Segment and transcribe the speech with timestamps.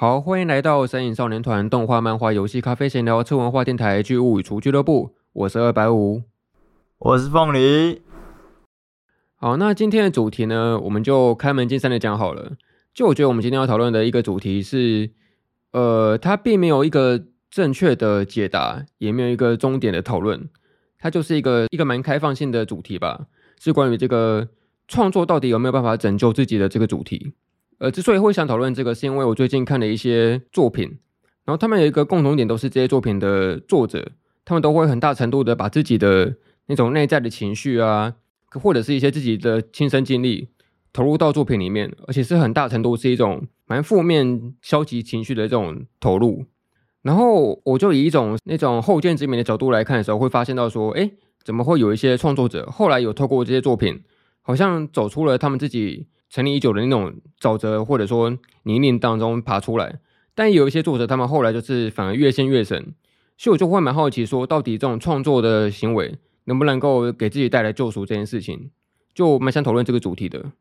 [0.00, 5.16] 好，欢迎来到神隐少年团动画、漫画、游戏、咖啡闲聊、车文化电台剧物与厨俱乐部。
[5.32, 6.22] 我是二百五，
[6.98, 8.00] 我是凤梨。
[9.34, 12.52] 好，那今天的主题呢，我们就开门见山的讲好了。
[12.94, 15.10] 就我觉得我们今天要讨论的一个主题是，
[15.72, 20.48] 呃，它并没有一个正确的解答，也没有一个终点的讨论，
[21.00, 23.26] 它就是一个一个蛮开放性的主题吧，
[23.58, 24.50] 是关于这个
[24.86, 27.32] 创作到底有没有办法拯救自己的这个主题。
[27.78, 30.98] 呃，之所以会想讨论这个，是因为我最近看了一些作品，
[31.44, 34.10] 然后他们有一个共同点，都是这些作品的作者，
[34.44, 36.34] 他们都会很大程度的把自己的
[36.66, 38.14] 那种内在的情绪啊，
[38.50, 40.48] 或者是一些自己的亲身经历
[40.92, 46.46] 投入到作品里面，而且是很大程度是一种蛮负面、消极情绪的这种投入。
[47.02, 51.12] 然后我就以一种那种后见之明的角度来看的时候，会发现到说，诶，
[51.44, 54.02] 怎么会有一些创作者后来有透过这些作品，
[54.42, 56.08] 好像走出了他们自己。
[56.30, 59.98] 沉溺已久的那种沼泽，或者说泥泞当中爬出来，
[60.34, 62.94] 但有一些作者，他们后来就是反而越陷越深，
[63.36, 68.70] 所以我就会蛮好奇，说到底这种创作的行为能不能够给自己带来救赎这件事情，
[69.14, 70.52] 就蛮想讨论这个主题的。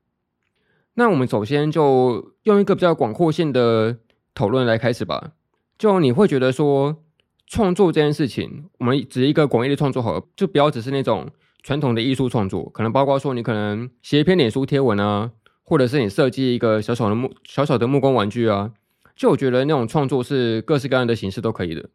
[0.96, 3.98] 那我们首先就用一个比较广阔性的
[4.34, 5.32] 讨论来开始吧。
[5.78, 7.04] 就你会觉得说，
[7.46, 11.30] 创作这件事情，我们指一个广义的创作好，就不要只是那种
[11.62, 15.32] 传统的艺术创作，可能包括说你可能写一篇脸书贴文啊。
[15.70, 18.72] 或者是你设计一个小小的木小小的木工玩具啊，
[19.18, 21.90] 就我觉得那种创作是各式各样的形式都可以的。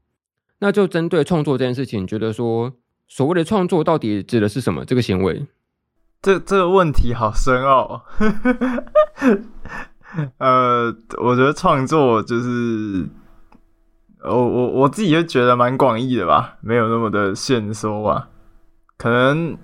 [0.58, 2.74] 那就针对创作这件事情，觉得说
[3.08, 4.84] 所谓的创作到底指的是什么？
[4.84, 5.46] 这个行为？
[6.20, 8.04] 这这个问题好深奥。
[10.36, 13.08] 呃，我觉得创作就是，
[14.22, 18.28] 我我我自己就觉得蛮广义的吧，没有那么的限缩吧。
[18.98, 19.56] 可能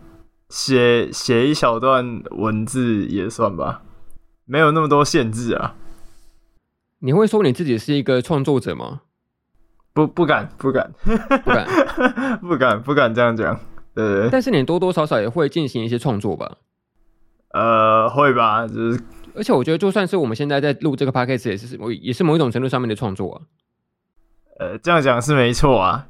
[0.49, 3.83] 写写一小段文字也算吧。
[4.49, 5.75] 没有那么多限制啊！
[7.01, 9.03] 你会说你自己是一个创作者吗？
[9.93, 11.67] 不，不敢，不敢，不敢，
[12.41, 13.61] 不敢，不敢这样讲。
[13.95, 16.57] 对，对，但是你多多少少也会进行一些创作吧？
[17.51, 19.01] 呃，会吧，就是，
[19.35, 23.37] 而且我觉得，就算是我们现在在录这个 podcast，也是某也是某一种程度上面的创作啊。
[24.59, 26.09] 呃，这样讲是没错啊，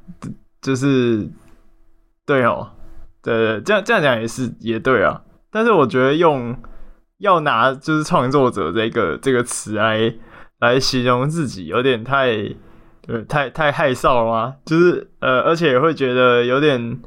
[0.61, 1.29] 就是
[2.25, 2.71] 对哦，
[3.21, 5.23] 对，对，这样这样讲也是也对啊。
[5.51, 6.57] 但是我觉得用。
[7.19, 10.13] 要拿就是创作者这个这个词来
[10.59, 12.31] 来形容自己，有点太
[13.07, 14.55] 呃太太害臊了吗？
[14.65, 16.99] 就是呃，而且也会觉得有点，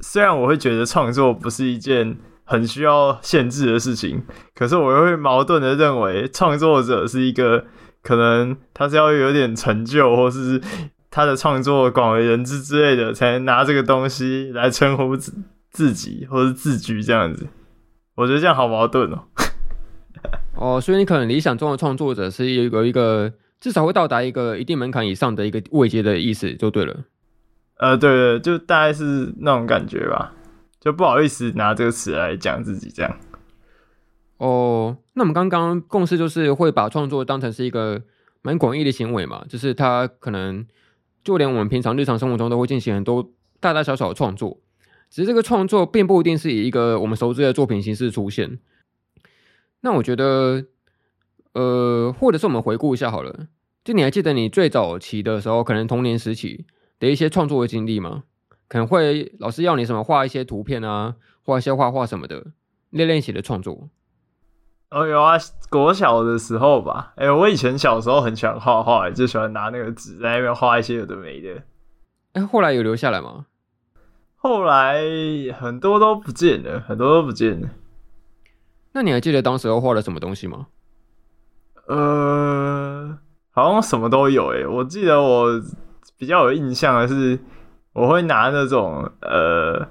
[0.00, 4.22] 虽然我会觉得创作不是一件很需要限制的事情，
[4.54, 7.64] 可是我又会矛盾的认为创作者是一个
[8.02, 10.60] 可能他是要有点成就，或是
[11.10, 15.32] 他的创作广为人知之类的，才能拿这个东西来称呼自
[15.70, 17.48] 自己或是自居这样子。
[18.14, 19.24] 我觉得这样好矛盾哦。
[20.56, 27.04] 哦，所以你可能理想中的创作者是有一个一个至少会到达一个一定门槛以上的一个位阶的意思，就对了。
[27.78, 30.34] 呃，对对，就大概是那种感觉吧。
[30.78, 33.16] 就不好意思拿这个词来讲自己这样。
[34.38, 38.02] 哦，那我们刚刚共识就是会把创作当成是一个
[38.42, 40.66] 蛮广义的行为嘛，就是他可能
[41.22, 44.58] 就连我们平常日常生活中都会进行很多大大小小的创作。
[45.10, 48.58] 只是这个创作并不一定是以一个我们熟知的作品形式出现。
[49.80, 50.64] 那我觉得，
[51.52, 53.48] 呃，或者是我们回顾一下好了。
[53.82, 56.66] 就你还记得你最早期的时候，可能童年时期
[56.98, 58.24] 的一些创作的经历吗？
[58.68, 62.48] 可能会老师要你什么画一些图片啊，画一些画画什么的，
[62.90, 63.88] 练练习的创作。
[64.90, 65.36] 哦，有啊，
[65.70, 67.14] 国小的时候吧。
[67.16, 71.54] 哎、欸，我以前小时候很喜欢画画，就喜欢拿那个纸在那边画一些有的没的。
[72.34, 73.46] 哎、欸，后来有留下来吗？
[74.42, 75.02] 后来
[75.60, 77.68] 很多都不见了，很多都不见了。
[78.92, 80.68] 那你还记得当时候画了什么东西吗？
[81.86, 83.18] 呃，
[83.50, 84.66] 好像什么都有诶。
[84.66, 85.60] 我记得我
[86.16, 87.38] 比较有印象的是，
[87.92, 89.86] 我会拿那种呃，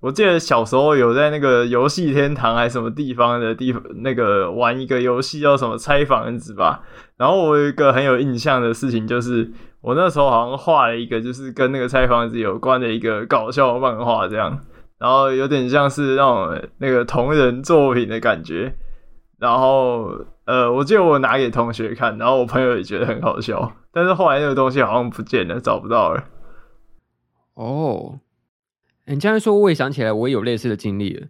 [0.00, 6.82] 我记得小时候有在那个游戏天堂还是什么地方的地方，那个玩一个游戏叫什么拆房子吧。
[7.18, 9.52] 然后我有一个很有印象的事情就是。
[9.82, 14.60] 我那时候好像画了一个，就是跟那个拆房子有关的一个搞笑漫画，这样，
[14.98, 18.74] 然后有点像是那种那个同人作品的感觉。
[19.40, 20.08] 然后，
[20.44, 23.72] 呃，我记得我拿给同学看，然后我朋友也觉得很好笑。
[23.92, 26.24] 但是后来那个东西好像不见了，找不到了。
[27.54, 28.20] 哦，
[29.06, 31.26] 你这样说，我也想起来，我也有类似的经历了。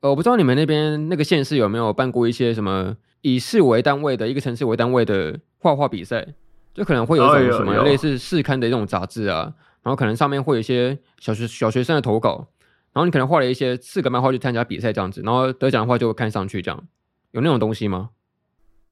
[0.00, 6.28] 呃，我不知道你们那边那个县市有没有办过一些什么以市为单位的一个城市为单位的画画比赛。
[6.74, 12.48] 就可能会有一种什么类似试刊的这种杂志啊，然后可能上面会有一些小学小学生的投稿，
[12.92, 16.84] 然后你可能画了一些四个漫画去参加比赛这样子，然后得奖的话就会看上去这样，
[17.30, 18.10] 有那种东西吗？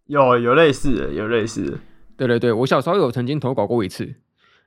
[0.06, 1.78] 有有类似的，有类似的。
[2.16, 4.14] 对对对，我小时候有曾经投稿过一次，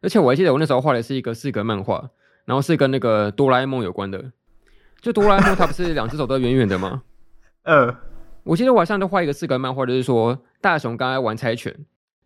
[0.01, 2.09] 而且我还记得我那时候画的是一个四格漫画，
[2.43, 4.31] 然后是跟那个哆啦 A 梦有关的。
[4.99, 7.03] 就哆啦 A 梦，它不是两只手都圆圆的吗？
[7.63, 7.95] 呃，
[8.43, 11.73] 我记得晚上都画一个四格漫画，就是说大雄刚才玩猜拳，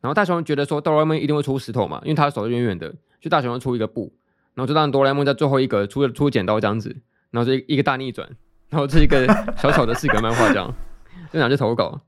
[0.02, 4.14] 然后大雄觉得说哆啦 A 梦一定会出石头嘛，因为他的手是圆圆的，就大雄要出一个布，
[4.54, 6.96] 然后就让哆啦 A 梦在最后一个出出剪刀这样子，
[7.32, 8.30] 然后这一个大逆转，
[8.70, 10.74] 然后这一个小小的四格漫画这样，
[11.32, 12.02] 就拿去投稿。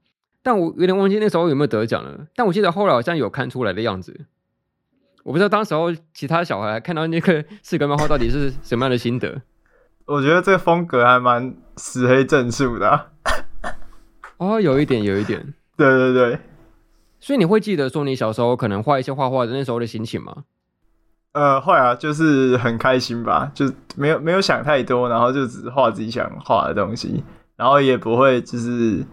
[0.43, 4.25] 但我有点忘记那时候有没有得奖了，但我记得后来好像有看出来的样子。
[5.23, 9.41] 我不知道当时候其他小孩看到那个四格漫画到底是什么样的心得。
[10.05, 13.07] 我觉得这个风格还蛮死黑正数的啊。
[14.37, 15.53] 哦，有一点，有一点。
[15.77, 16.39] 对 对对。
[17.21, 20.43] 所以你会记得说你小时候可能画一些画画的那时候的心情吗？
[21.31, 27.23] 呃，会啊，就是很开心吧，就没有没有想太多，然后就只画自己想画的东西，
[27.55, 29.05] 然后也不会就是。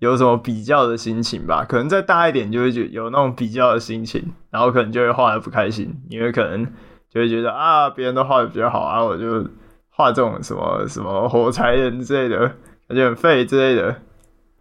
[0.00, 1.64] 有什么比较的心情吧？
[1.64, 6.62] 可能再大一点就会觉有那种比较的心情，然后可能就会画得不开心，因为可能
[7.08, 9.48] 就会觉得啊，别人都画得比较好啊，我就
[9.88, 12.38] 画这种什么什么火柴人之类的，
[12.86, 13.96] 感觉很废之类的，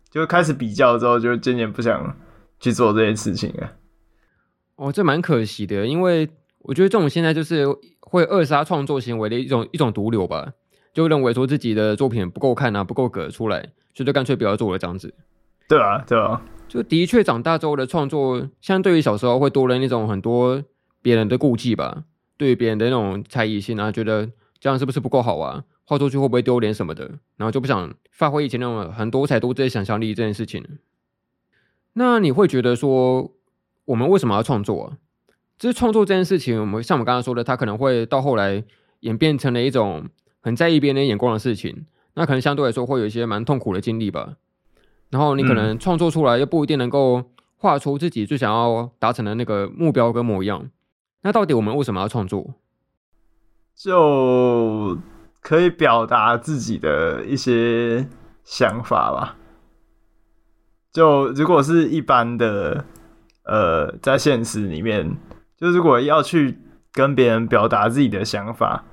[0.09, 2.15] 就开始比较之后，就渐渐不想
[2.63, 3.73] 去做这件事情啊。
[4.77, 6.29] 哦，这蛮可惜的，因为
[6.59, 7.67] 我觉得这种现在就是
[7.99, 10.53] 会扼杀创作行为的一种一种毒瘤吧，
[10.93, 13.61] 就认为说自己的作品不够看啊，不够格出来，
[13.93, 15.13] 所以就干脆不要做了这样子。
[15.67, 20.63] 对啊，对啊，就的确长大之后的创作，相对于小时候会多了那种很多
[21.01, 22.05] 别人的顾忌吧，
[22.37, 24.29] 对于别人的那种猜疑心啊，觉得
[24.59, 27.03] 这样是不是不够好啊，画出去会不会丢脸什么的，
[27.37, 30.65] 然后就不想发挥以前那种很多才多姿的想象力这件事情。
[31.93, 33.31] 那你会觉得说，
[33.85, 34.97] 我们为什么要创作啊？
[35.59, 38.63] 就是创作这件事情，我们像我们刚刚说的，它可能会到后来
[39.01, 40.09] 演变成了一种
[40.41, 41.85] 很在意别人眼光的事情，
[42.15, 44.33] 那可能相对来说会有一些蛮痛苦的经历吧。
[45.11, 47.23] 然后你可能创作出来又不一定能够
[47.55, 50.69] 画出自己最想要达成的那个目标跟模样。
[51.21, 52.55] 那到底我们为什么要创作？
[53.75, 54.97] 就
[55.39, 58.07] 可以表达自己的一些
[58.43, 59.37] 想法吧。
[60.93, 62.85] 就如果是一般的，
[63.45, 65.17] 呃，在现实里面，
[65.57, 66.59] 就如果要去
[66.93, 68.85] 跟别人表达自己的想法，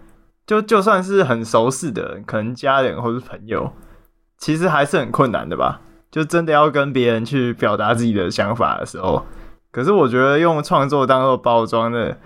[0.47, 3.73] 就就算是很熟识的人，可能家人或是朋友，
[4.38, 5.82] 其实还是很困难的吧。
[6.11, 9.25] 就真的要跟别人去表达自己的想法的时候，
[9.70, 12.19] 可是我觉得用创作当做包装的，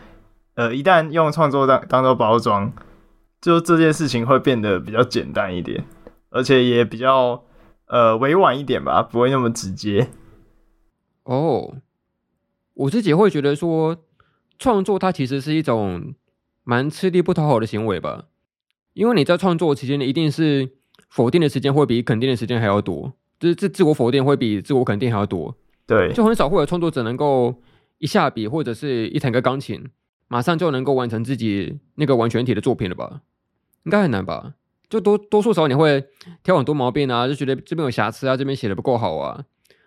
[0.55, 2.73] 呃，一旦用创作当当做包装，
[3.43, 5.85] 就这件事情会变得比较简单一点，
[6.31, 7.43] 而且也比较
[7.87, 10.09] 呃委婉一点吧，不会那么直接。
[11.25, 11.77] 哦，
[12.75, 13.97] 我自己会觉得说，
[14.59, 16.15] 创作它其实是一种
[16.65, 18.27] 蛮吃力不讨好的行为吧，
[18.93, 20.71] 因为你在创作期间，你一定是
[21.09, 23.15] 否定的时间会比肯定的时间还要多。
[23.41, 25.55] 就是自自我否定会比自我肯定还要多，
[25.87, 27.55] 对，就很少会有创作者能够
[27.99, 29.91] 一下笔或者是一弹个钢琴，
[30.29, 33.21] 马上就能够完成自己那个完全体的作品了吧？
[33.83, 34.55] 应该很难吧？
[34.95, 36.07] 就多多数时候你会
[36.45, 39.45] 挑很多毛病啊，就觉得这边有瑕疵啊，这边写的不够好啊，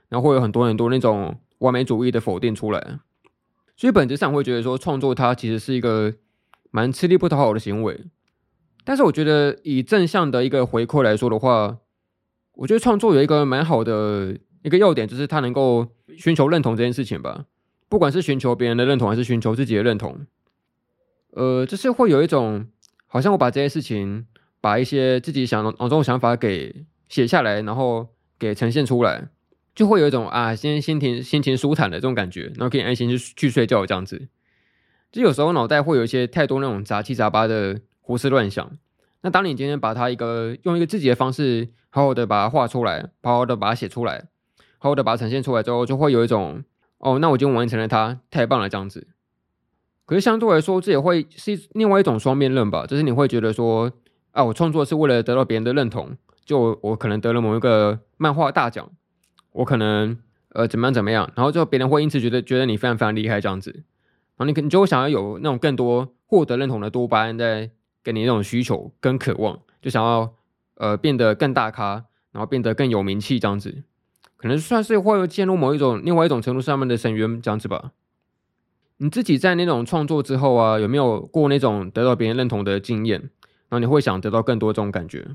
[0.09, 2.99] 然后会有很多很多那种完美主义的否定出来，
[3.77, 6.13] 所以本质上会觉得说创作它其实是一个
[6.71, 8.05] 蛮吃力不讨好的行为，
[8.83, 11.77] 但是我觉得以正向的一个回馈来说的话。
[12.59, 15.85] 我觉得创作有一个蛮好的一个要点，就是它能够
[16.17, 17.45] 寻求认同这件事情吧。
[17.87, 20.25] 不管是寻求别人的认同，还是寻求自己的认同，
[21.33, 22.65] 呃，就是会有一种
[23.05, 24.25] 好像我把这些事情，
[24.67, 29.29] 把一些自己想脑中的想法给写下来，然后给呈现出来，
[29.73, 34.27] 就会有一种啊，今天心情心情舒坦的这种感觉，然后可以安心去去睡觉这样子。
[35.09, 38.69] 就有时候脑袋会有一些太多那种杂七杂八的胡思乱想。
[39.21, 44.25] 那当你今天把它一个用一个自己的方式，好好的把它画出来，好好的把它写出来，
[44.79, 46.61] 好好的把它呈现出来之后，就会有一种
[46.97, 49.07] 哦，那我已经完成了它，太棒了这样子。
[50.05, 53.89] 可是相对来说，这也会是另外一种双面刃吧，就是你会觉得说
[54.37, 56.15] 啊，我创作是为了得到别人的认同，
[56.45, 58.89] 就我可能得了某一个漫画大奖，
[59.51, 60.17] 我可能
[60.49, 63.83] 呃怎么样怎么样，然后就别人会因此觉得觉得你非常非常厉害这样子，然
[64.37, 67.71] 后你可能就会想要有那种更多获得认同的多巴胺在。
[68.03, 70.33] 给你那种需求跟渴望，就想要
[70.75, 73.83] 呃变得更大咖，然后变得更有名气这样子，
[74.37, 77.91] 可能算是会进入某一种另外一种程度上面的深渊这样子吧。
[78.95, 83.29] 你自己在那种创作之后啊，有没有过那种得到别人认同的经验？
[83.69, 85.27] 然后你会想得到更多这种感觉？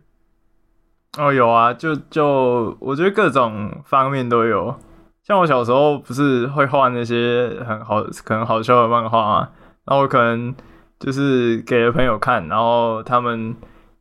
[1.19, 4.75] 哦，有啊，就就我觉得各种方面都有。
[5.23, 9.49] 像我小时候不是会画那些很好可能好笑的漫画嘛，
[9.85, 10.55] 然后我可能。
[11.05, 13.57] 就是给了朋友看，然后他们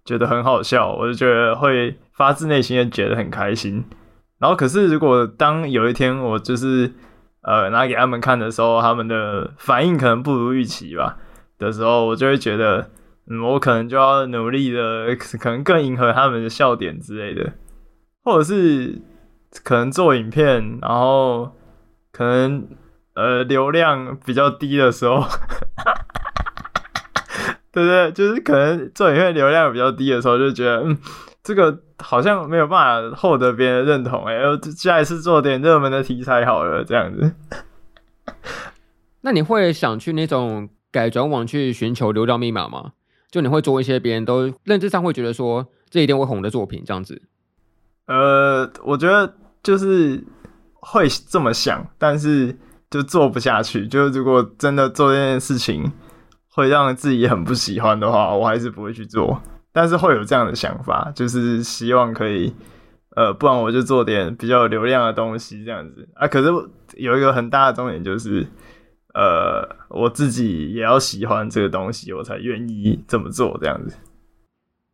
[0.05, 3.83] 觉得很好笑，我就觉得会发自内心的觉得很开心。
[4.37, 6.93] 然后可是如果当有一天我就是
[7.41, 11.17] 呃拿给他们看的时候，他们的反应可能不如预期吧
[11.57, 12.91] 的时候，我就会觉得，
[13.39, 17.53] 我可能就要努力的，可能更迎合他们的笑点之类的，
[18.23, 18.99] 或者是
[19.63, 21.51] 可能做影片，然后
[22.11, 22.67] 可能
[23.13, 25.23] 呃流量比较低的时候。
[27.73, 30.97] 对不对，就是可能做影片流量比较低的时候，就觉得嗯，
[31.41, 34.35] 这个好像没有办法获得别人的认同，哎，
[34.75, 37.33] 下一次做点热门的题材好了，这样子。
[39.23, 42.91] 那你会想去那种改转网去寻求流量密码吗？
[43.31, 47.19] 就你会做一些别人都认知上会觉得说这一定会红的作品，这样子？
[48.05, 49.33] 呃，我觉得
[49.63, 50.23] 就是
[50.73, 52.55] 会这么想，但是
[52.89, 53.87] 就做不下去。
[53.87, 55.91] 就是如果真的做这件事情。
[56.53, 59.41] 会让自己很不喜欢的话，我还是不会去做。
[59.71, 62.53] 但是会有这样的想法，就是希望可以，
[63.15, 66.27] 呃，不然我就做点比较有流量的东西这样子啊。
[66.27, 66.49] 可是
[66.97, 68.45] 有一个很大的重点就是，
[69.13, 73.97] 呃，我自己也要喜欢这个东西，我才愿意这么做这样子。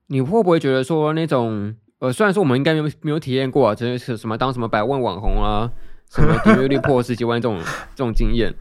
[0.08, 5.72] 你会不会觉得说那种，呃，虽然说我们应该没有没有体验过啊，这是什么当什么百万网红啊，
[6.10, 7.60] 什么点阅率破十几万这种
[7.96, 8.54] 这种经验，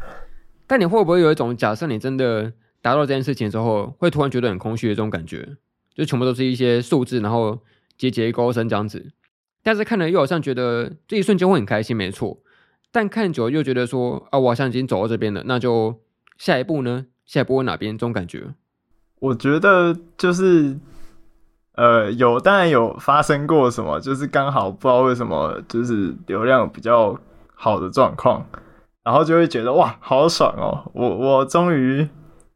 [0.67, 2.53] 但你会不会有一种假设，你真的？
[2.83, 5.57] 达到这件事情之后，会突然觉得很空虚的这种感觉，
[5.97, 7.59] 就全部都是一些数字，然后
[7.99, 9.11] 节节高升这样子。
[9.65, 12.39] 但是看了又好像觉得这一瞬间会很开心，没错。
[12.97, 16.01] 但看久了又觉得说啊，我好像已经走到这边了，那就
[16.39, 17.05] 下一步呢？
[17.27, 17.93] 下一步哪边？
[17.93, 18.55] 这种感觉，
[19.21, 20.79] 我觉得就是
[21.75, 27.21] 呃，有当然有发生过什么，就是刚好不知道为什么，就是流量比较
[27.55, 28.47] 好的状况，
[29.05, 30.91] 然后就会觉得哇，好爽哦！
[30.95, 32.09] 我我终于。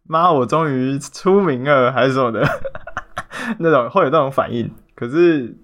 [0.04, 2.42] 妈，我终于出名了，还是什么的，
[3.60, 4.68] 那种会有那种反应。
[4.96, 5.54] 可是，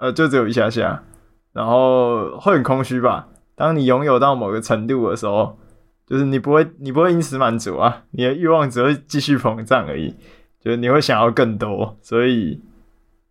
[0.00, 1.04] 呃，就只有一下下，
[1.52, 3.28] 然后会很空虚吧。
[3.58, 5.58] 当你拥有到某个程度的时候，
[6.06, 10.14] 就是你不会，你不会因此满足啊，你的欲望只会继续膨胀而已。
[10.60, 12.62] 就是你会想要更多，所以，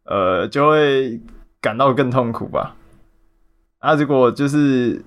[0.03, 1.21] 呃，就会
[1.61, 2.75] 感到更痛苦吧。
[3.79, 5.03] 啊，如果就是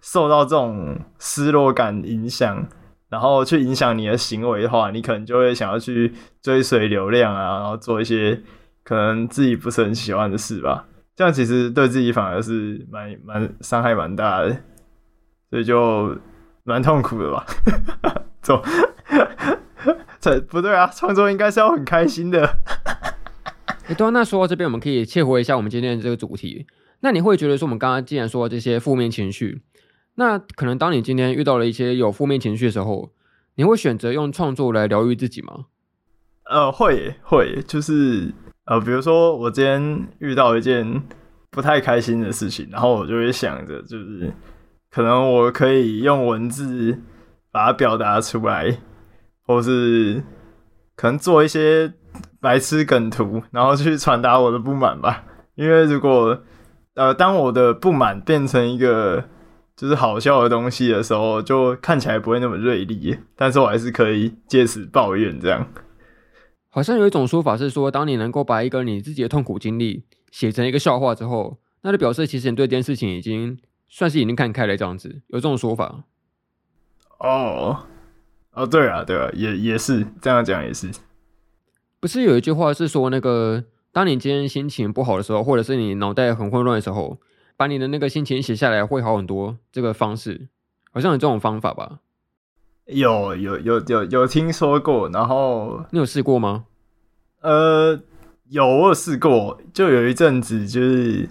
[0.00, 2.66] 受到这种失落感影响。
[3.12, 8.40] 然后去影响你的行为的话，你可能就会想要去追随流量啊，然后做一些
[8.82, 10.86] 可能自己不是很喜欢的事吧。
[11.22, 14.50] 这样其实对自己反而是蛮蛮伤害蛮大的，
[15.50, 16.18] 所以就
[16.64, 17.46] 蛮痛苦的吧。
[18.40, 18.60] 走，
[20.18, 22.44] 这不对啊，创作应该是要很开心的。
[23.86, 26.66] 哎，对啊，那说到这边，我们可以切回一下我们今天的这个主题。
[27.02, 29.62] 那你会觉得说，我们刚刚既然说这些负面情绪，
[30.16, 33.12] 那可能当你今天遇到了一些有负面情绪的时候，
[33.54, 35.66] 你会选择用创作来疗愈自己吗？
[36.50, 38.32] 呃，会会，就是
[38.64, 41.02] 呃，比如说我今天遇到一件
[41.50, 44.32] 不太开心的事情，然后我就会想着，就是
[44.90, 46.98] 可能我可以用文字
[47.50, 48.78] 把它表达出来，
[49.46, 50.22] 或是
[50.94, 51.92] 可能做一些
[52.40, 55.24] 白痴梗图，然后去传达我的不满吧。
[55.54, 56.40] 因为如果
[56.94, 59.24] 呃，当我的不满变成一个
[59.76, 65.66] 就是好笑的东西的时候，就看起来不会那么锐利，但是我还是可以借此抱怨这样。
[66.74, 75.20] 好像有一种说法是说，当你能够把一个你自己的痛苦经历写成一个笑话之后，那就表示其实你对这件事情已经算是已经看开了这样子。
[75.26, 76.04] 有这种说法？
[77.18, 77.84] 哦，
[78.52, 80.90] 哦，对啊，对啊，也也是这样讲，也是。
[82.00, 87.20] 不是有一句话是说，那个当你今天心情不好的时候，或者是你脑袋很混乱的时候。
[87.54, 90.48] 把你的那个心情写下来会好很多，这个方式
[90.90, 92.00] 好像有这种方法吧？
[92.86, 96.64] 有有有有有听说过，然后你有试过吗？
[97.40, 98.00] 呃，
[98.50, 101.28] 有，我有试过，就有一阵子就是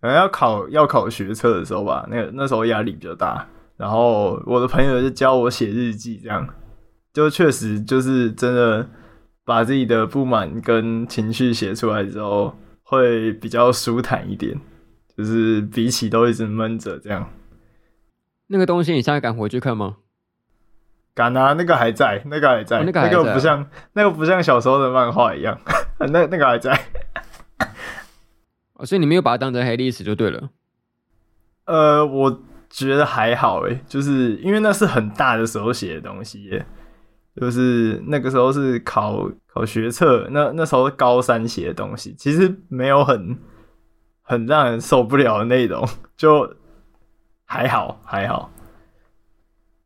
[0.00, 3.46] 可能要考要考学测的时候吧，那个那时候压力比较大，
[3.76, 6.46] 然后我的朋友就教我写日记，这样
[7.12, 8.88] 就确实就是真的
[9.44, 14.58] 把自己的不满跟情绪写出来之后，会比较舒坦一点。
[15.16, 17.28] 就是比起都一直闷着这样，
[18.46, 19.96] 那个东西你现在敢回去看吗？
[21.18, 25.58] 敢啊，那个还在，那个还在，哦、那个、啊、那个不像那个不像小时候的漫画一样，
[25.98, 26.72] 那那个还在。
[28.74, 30.50] 哦，所以你没有把它当成黑历史就对了。
[31.66, 36.64] 呃，我觉得还好诶，就是因为那是很大的时候写的东西耶，
[37.40, 43.36] 就是那个时候是考考学测，那那时候高三写的东西，其实没有很。
[44.30, 46.54] 很让人受不了的内容，就
[47.46, 48.50] 还好还好，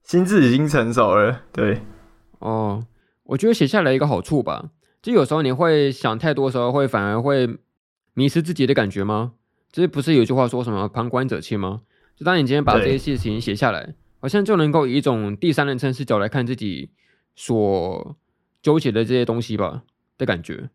[0.02, 1.42] 心智已经成熟了。
[1.52, 1.80] 对，
[2.38, 2.86] 哦，
[3.24, 7.58] 我觉得写下来一个好处吧，就有时候你会想太多的时候，会反而会
[8.14, 9.32] 迷失自己的感觉吗？
[9.70, 11.82] 这不是有句话说什么“旁观者清”吗？
[12.14, 16.90] 就当你今天把这些事情写下来，好像就能够以一种第三人称视角来看自己
[17.34, 18.16] 所
[18.60, 19.82] 纠结的这些东西吧
[20.18, 20.68] 的感觉。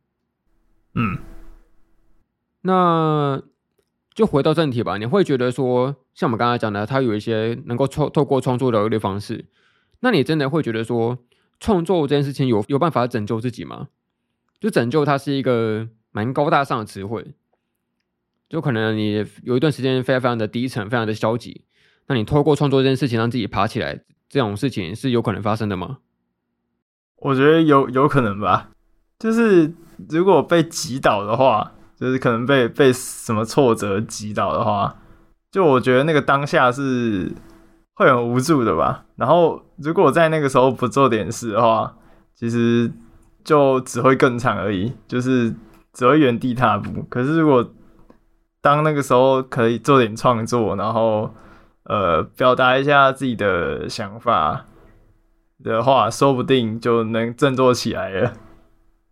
[0.96, 1.20] 嗯，
[2.62, 3.42] 那
[4.18, 4.98] 就回到正题吧。
[4.98, 9.46] 你会觉得说，像我们刚才讲的，他有一些能够透透过创作疗愈的方式，
[10.00, 11.20] 那你真的会觉得说，
[11.60, 13.90] 创作这件事情有有办法拯救自己吗？
[14.60, 17.36] 就拯救它是一个蛮高大上的词汇，
[18.50, 21.62] 就可能你有一段时间非常非常的低沉，非常的消极，
[22.08, 26.00] 那你透过创作这件事情让自己爬起来，这种事情是有可能发生的吗？
[27.18, 28.72] 我觉得有有可能吧，
[29.20, 29.72] 就是。
[30.10, 34.96] 如果被击倒的话，就是可能被被什么挫折击倒的话，
[35.52, 37.32] 就我觉得那个当下是
[37.96, 39.06] 会很无助的吧。
[39.16, 41.96] 然后如果在那个时候不做点事的话，
[42.36, 42.92] 其实
[43.44, 45.52] 就只会更惨而已，就是
[45.92, 47.04] 只会原地踏步。
[47.10, 47.68] 可是如果
[48.62, 51.34] 当那个时候可以做点创作，然后
[51.86, 54.66] 呃表达一下自己的想法
[55.64, 58.34] 的话，说不定就能振作起来了。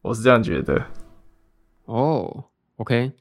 [0.03, 0.83] 我是这样觉得。
[1.85, 2.45] 哦
[2.77, 3.11] ，OK，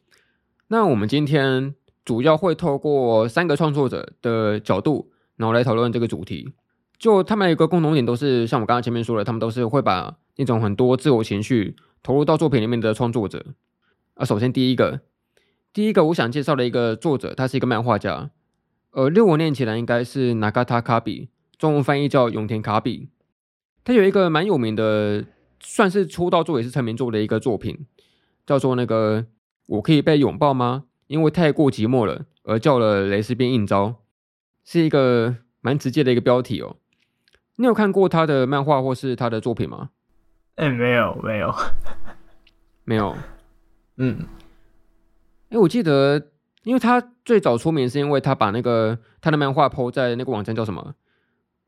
[0.68, 6.52] 那我们今天主要会透过三个创作者的角度，然后来讨论这个主题。
[6.99, 13.44] 就他们有一个共同点，都是像我刚刚前面说的，他们都是会把那种很多自我情绪投入到作品里面的创作者。
[14.14, 15.00] 啊，首先第一个，
[15.73, 18.30] 第一个我想介绍的一个作者，他是一个漫画家。
[18.92, 23.08] 呃，六我念起来应该是 Nagata Kabi，中文翻译叫永田卡比。
[23.84, 25.25] 他有一个蛮有名的。
[25.66, 27.87] 算是出道作也是成名作的一个作品，
[28.44, 29.25] 叫做那个
[29.66, 30.85] 我可以被拥抱吗？
[31.06, 33.97] 因为太过寂寞了，而叫了蕾丝边应招，
[34.64, 36.76] 是一个蛮直接的一个标题哦。
[37.56, 39.90] 你有看过他的漫画或是他的作品吗？
[40.56, 41.54] 哎、欸，没有，没有，
[42.85, 43.16] 没有。
[43.97, 44.18] 嗯，
[45.50, 46.30] 哎、欸，我记得，
[46.64, 50.94] 因为他最早出名是因为他把那个他的漫画 po 在那个网站叫什么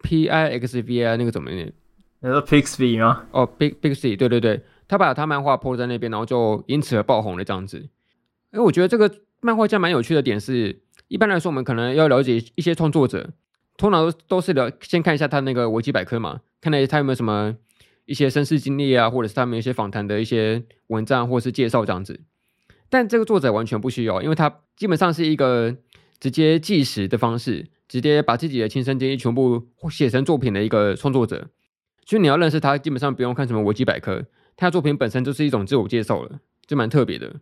[0.03, 1.73] P I X V I 那个怎么念？
[2.21, 3.26] 你说 Pixby 吗？
[3.31, 7.89] 哦，Big Pixby，对对对，他把他漫画 po 在那边，然后就因此而爆红了这样子。
[8.51, 13.31] 哎，我觉得这个漫画家蛮有趣的点是，一般来说我们可能要了解一些创作者，
[13.77, 17.57] 通常都都是了先看一下他那个维基百科嘛，看那些他有没有什么
[18.05, 22.21] 一些身世经历啊，或者是他们一些访谈的一些文章或是介绍这样子。
[22.89, 25.77] 但这个作者完全不需要，因为他基本上是一个
[26.21, 31.49] 直接纪实的方式，直接把自己的亲身经历全部写成作品的一个创作者。
[32.05, 34.25] 所以你要认识他，基本上不用看什么维基百科，
[34.56, 37.36] 他的作品本身就是一种自我介绍了，就蛮特别的。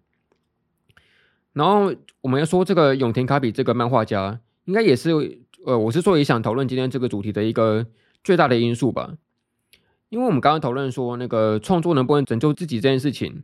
[1.52, 5.10] 然后我们要说这个永田卡比这个漫画家，应该也是
[5.64, 7.86] 呃，我是说也想讨论今天这个主题的一个
[8.24, 9.16] 最大的因素吧。
[10.08, 13.42] 因为我们刚刚讨论说那个创作能不能拯救自己这件事情，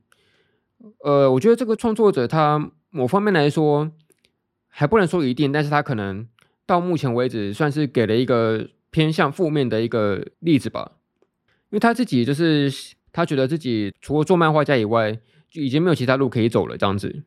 [1.05, 3.91] 呃，我觉得这个创作者他某方面来说
[4.69, 6.27] 还不能说一定，但是他可能
[6.67, 10.93] 到目前为止算是给了一个偏向负面的一个例子吧。
[11.71, 12.73] 因为他自己就是
[13.13, 15.19] 他觉得自己除了做漫画家以外，
[15.51, 17.23] 就已经没有其他路可以走了这样子。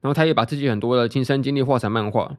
[0.00, 2.36] 然后他也把自己很多的亲身经历画成漫画。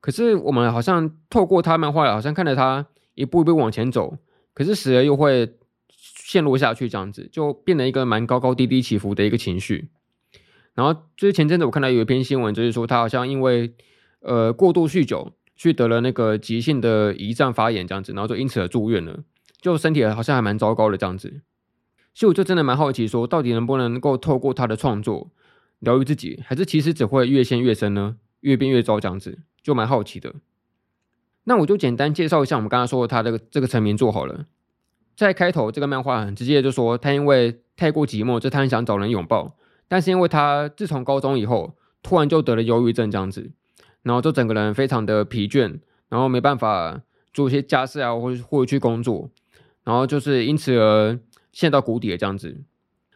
[0.00, 4.18] 可是我们好像透过他漫画，好像看着他一步一步往前走，
[4.54, 5.56] 可是时而又会
[5.88, 9.88] 陷落下去这样子，就变成一个蛮高高低低起伏的一个情绪。
[10.74, 13.74] 然后就是前阵子我看到有一篇新闻，就是说他好像因为
[14.20, 19.24] 呃过度酗酒，去得了那个急性的胰脏发炎这样子，然后就因此而住院了。
[19.60, 21.40] 就身体好像还蛮糟糕的这样子，
[22.16, 25.30] 所以我就真的蛮好奇，说到底能不能够透过他的创作
[25.80, 28.16] 疗愈自己，还是其实只会越陷越深呢？
[28.40, 30.34] 越变越糟这样子，就蛮好奇的。
[31.44, 34.46] 那我就简单介绍一下我们刚刚说的他这个这个成名作好了。
[35.14, 39.54] 在开头这个漫画很直接就说，他因为太过寂寞，就他很想找人拥抱，
[39.86, 43.50] 但是因为他自从高中以后，突然就得了忧郁症这样子，
[44.02, 47.02] 然后就整个人非常的疲倦，然后没办法
[47.34, 49.28] 做一些家事啊，或或者去工作。
[49.84, 51.18] 然后就是因此而
[51.56, 52.54] 陷到谷底的这样子。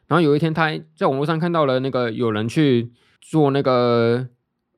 [0.06, 4.28] 然后有一天，他在网络上看到了那个有人去做那个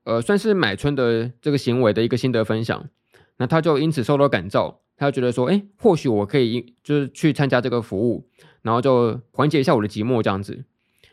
[0.02, 2.88] 呃，算是买春的这个行为的一个心得分享。
[3.36, 8.28] 那他就因此受到感召，他就觉得说，哎，或许我可以就是去参加这个服务，
[8.62, 10.64] 然后就缓解一下我的寂寞这样子。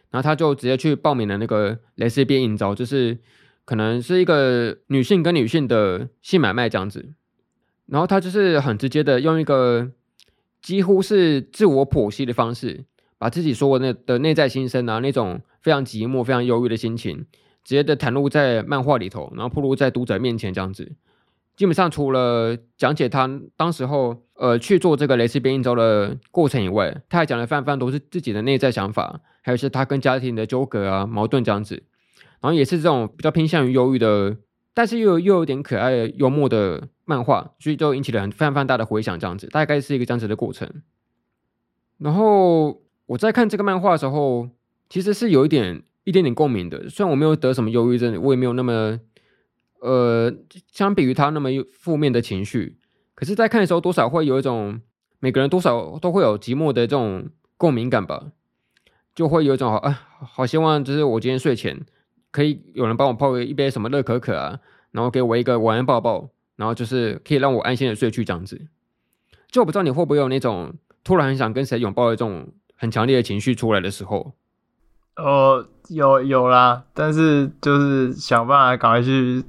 [0.09, 3.19] 然后他就直接去报名了那个蕾丝边应招，就是
[3.63, 7.13] 可能是一个女性跟女性的性买卖这样子。
[7.85, 9.91] 然后他就是很直接的用一个。
[10.61, 12.85] 几乎是自我剖析的方式，
[13.17, 17.25] 把自己所有的的内在心声啊，那种非常寂寞、非常忧郁的心情，
[17.63, 20.93] 直接的袒露在漫画里头，然后暴露在读者面前这样子。
[21.55, 31.83] 基本上除了讲解他当时候呃去做这个蕾丝边应召的过程以外，他还讲了泛泛都是自己的内在想法，还有是他跟家庭的纠葛啊、矛盾这样子。
[32.41, 34.37] 然后也是这种比较偏向于忧郁的
[34.73, 39.19] 但是又又有点可爱幽默的漫画，所以就引起了很非常非常大的回响。
[39.19, 40.83] 这样子，大概是一个这样子的过程。
[41.97, 44.49] 然后我在看这个漫画的时候，
[44.89, 46.87] 其实是有一点一点点共鸣的。
[46.87, 48.99] 虽然我没有得什么忧郁症，我也没有那么
[49.81, 50.31] 呃，
[50.71, 52.77] 相比于他那么负面的情绪，
[53.15, 54.79] 可是，在看的时候，多少会有一种
[55.19, 58.31] 每个人多少都会有寂寞的这种共鸣感吧，
[59.15, 61.85] 就会有一种好啊，好希望就是我今天睡前。
[62.31, 64.59] 可以有人帮我泡一杯什么热可可啊，
[64.91, 68.59] 然后给我一个晚安抱抱，然后就是可以让我安心的睡去这样子。
[69.49, 70.73] 就我不知道你会不会有那种
[71.05, 74.33] 突然很想跟谁拥抱的这种很强烈的情绪出来的时候。
[75.15, 79.41] 哦，有有啦，但是就是想办法赶快去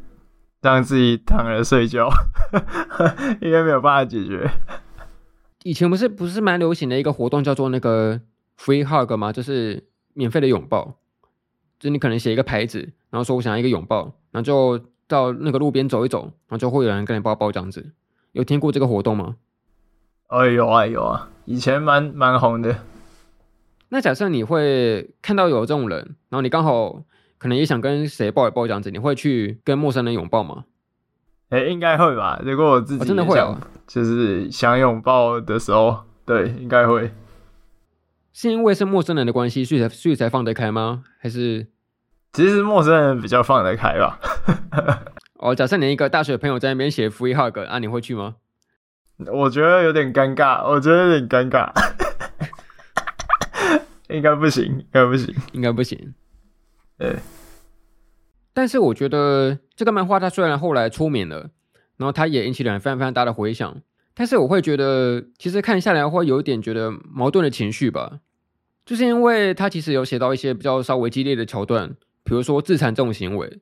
[0.60, 2.08] 让自己躺着睡觉，
[3.42, 4.48] 应该没有办法解决。
[5.64, 8.20] 以前不是不是蛮流行的一个活动叫做那个
[8.56, 9.32] free hug 吗？
[9.32, 10.96] 就是免费的拥抱。
[11.78, 17.92] 就你可能写一个牌子，然后说我想要一个拥抱，然后就到那个路边走一走，然后就会有人跟你抱抱这样子。
[18.32, 19.36] 有听过这个活动吗？
[20.28, 22.78] 哦，有啊有啊，以前蛮蛮红的。
[23.88, 27.02] 那假设你会看到有这种人，然后你刚好
[27.38, 30.64] 可能也想跟谁抱一抱这样子，你会去跟陌生人拥抱吗？
[31.48, 32.40] 哎、欸，应该会吧。
[32.44, 37.10] 如果我自己、哦、真的会啊，就是想拥抱的时候，对，应该会。
[38.32, 41.02] 是因为是陌生人的关系，所以才所以才放得开吗？
[41.18, 41.66] 还是
[42.32, 44.18] 其实陌生人比较放得开吧？
[45.40, 48.36] 哦，假设你一个大学朋友在那边写 free hug，啊，你会去吗？
[49.32, 51.70] 我觉得有点尴尬，我觉得有点尴尬，
[54.08, 56.14] 应该不行，应该不行，应该不行。
[56.96, 57.16] 对，
[58.52, 61.50] 但是我觉得这个漫画它虽然后来出名了，
[61.96, 63.82] 然后它也引起了非常非常大的回响。
[64.14, 68.20] 但是我会觉得，其实看下来会有一点觉得矛盾的情绪吧，
[68.84, 71.96] 就是因为它其实有写到一些比较稍微激烈的桥段，
[72.30, 73.58] 比如说自残这种行为，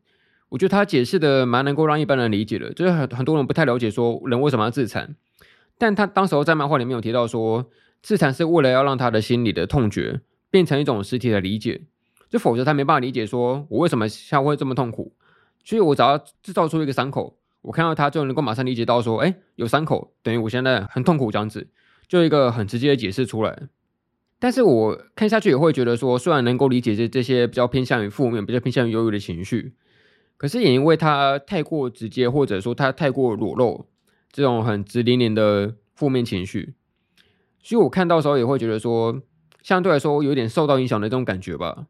[0.51, 5.17] 我觉得他解释的蛮能够让一般人理解的，就是很很多人不太了解说人为什么要自残，
[5.79, 7.71] 但他当时候在漫画里面有提到说，
[8.03, 11.81] 自残是为了要让他的心里的痛觉变成一种实体的理解，
[12.29, 15.15] 就否则他没办法理解说我为什么下会这么痛苦，
[15.65, 17.39] 所以我只要制造出一个伤口。
[17.63, 21.69] 我看到他就能够马上理解到说，哎，有伤口等于我现在很痛苦这样子，
[22.07, 23.69] 就一个很直接的解释出来。
[24.39, 29.73] 但是我看下去也会觉得说，虽然能够理解这这些比较偏向于负面、比较偏向于忧郁的情绪，
[30.37, 33.87] 可是也因为他太过直接，或者说他太过裸露
[34.31, 36.75] 这种很直连连的负面情绪，
[37.63, 39.21] 所以我看到时候也会觉得说，
[39.63, 41.87] 相对来说有点受到影响的这种感觉吧。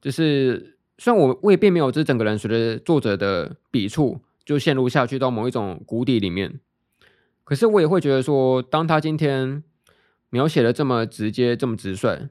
[0.00, 4.20] 就是虽然我我也并没有这整个人随着作者的笔触。
[4.44, 6.60] 就陷入下去到某一种谷底里面，
[7.44, 9.62] 可是我也会觉得说，当他今天
[10.34, 12.28] 描写的这么直接、这么直率，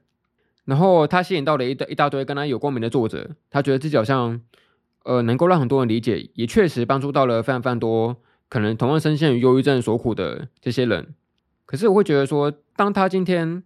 [0.66, 4.42] 然后他吸引到了一大一大堆跟他有共鸣的作者，他觉得自己好像
[5.04, 8.14] 呃能够让很多人理解，也确实帮助到了非常非常多
[8.50, 11.14] 可能同样深陷于忧郁症所苦的这些人。
[11.64, 13.62] 可是我会觉得说，当他今天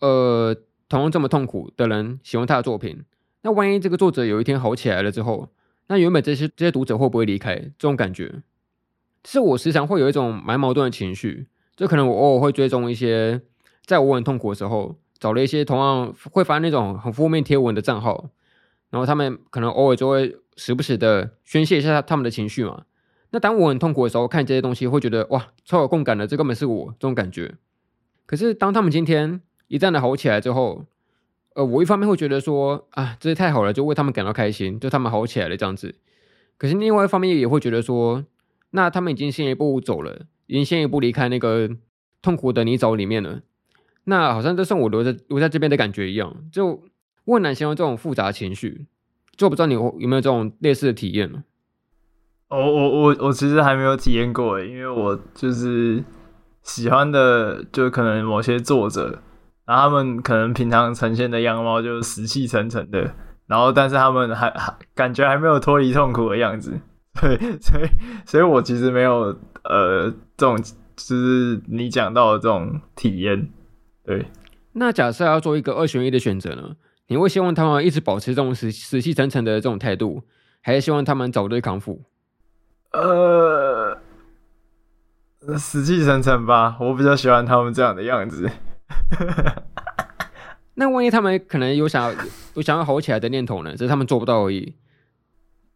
[0.00, 0.56] 呃
[0.88, 3.04] 同样这么痛苦的人喜欢他的作品，
[3.42, 5.50] 那万一这个作者有一天好起来了之后，
[5.88, 7.56] 那原本这些这些读者会不会离开？
[7.56, 8.40] 这种感觉，
[9.26, 11.48] 是我时常会有一种蛮矛盾的情绪。
[11.76, 13.42] 就可能我偶尔会追踪一些，
[13.86, 18.30] 在我很痛苦的时候，找了一些同样会发那种很负面贴文的账号，
[18.90, 22.84] 然后他们可能偶尔就会时不时的宣泄一下他们的情绪嘛。
[23.30, 27.54] 那当我很痛苦的时候，看这些东西会觉得哇，超有共感的，这根本是我这种感觉。
[28.24, 30.86] 可是当他们今天一旦的好起来之后，
[31.54, 35.94] 呃，我一方面会觉得说啊，这是太好了，就为他们感到开心，就他们好起来了这样子。
[36.58, 38.24] 可是另外一方面也会觉得说，
[38.70, 41.70] 那他们已经先一步走了，已经先一步离开那个
[42.22, 43.42] 痛苦的泥沼里面了。
[44.06, 46.82] 那好像就剩我留在留在这边的感觉一样，就
[47.26, 48.86] 我很难形容这种复杂情绪。
[49.36, 51.44] 就不知道你有没有这种类似的体验呢？
[52.48, 56.02] 我我我我其实还没有体验过，因为我就是
[56.62, 59.20] 喜欢的，就可能某些作者。
[59.66, 63.12] 然后他们可能平常呈现的样貌就是死气沉沉的，
[63.46, 66.80] 然后但是他们还还感觉还没有脱离痛苦的样子，
[67.20, 67.88] 对，所以
[68.24, 73.50] 所以我其实没有呃这种就是你讲到的这种体验，
[74.06, 74.24] 对。
[74.72, 76.76] 那假设要做一个二选一的选择呢？
[77.08, 80.22] 你会希望他们一直保持这种死死气沉沉的这种态度，
[80.60, 82.02] 还是希望他们早日康复？
[82.92, 83.96] 呃，
[85.56, 88.50] 死气沉沉吧，我比较喜欢他们这样的样子。
[90.74, 92.12] 那万一他们可能有想要
[92.54, 93.72] 有想要好起来的念头呢？
[93.72, 94.74] 只是他们做不到而已。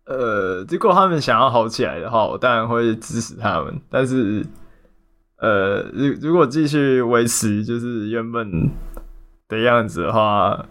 [0.07, 3.81] 呃，如果他们想要好起来的话，我当然会支持他们。
[3.89, 4.45] 但是，
[5.41, 8.71] 呃，如如果继续维持就是原本
[9.49, 10.67] 的样子的话，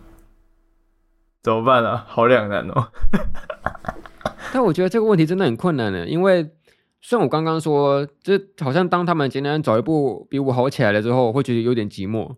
[1.41, 1.97] 怎么办呢？
[2.05, 2.91] 好两难哦。
[4.53, 6.51] 但我觉得这个问题真的很困难呢，因为
[7.01, 12.35] 虽然我刚刚说，这好像当他们今天早一步比我好起来了之后，会觉得有点寂寞，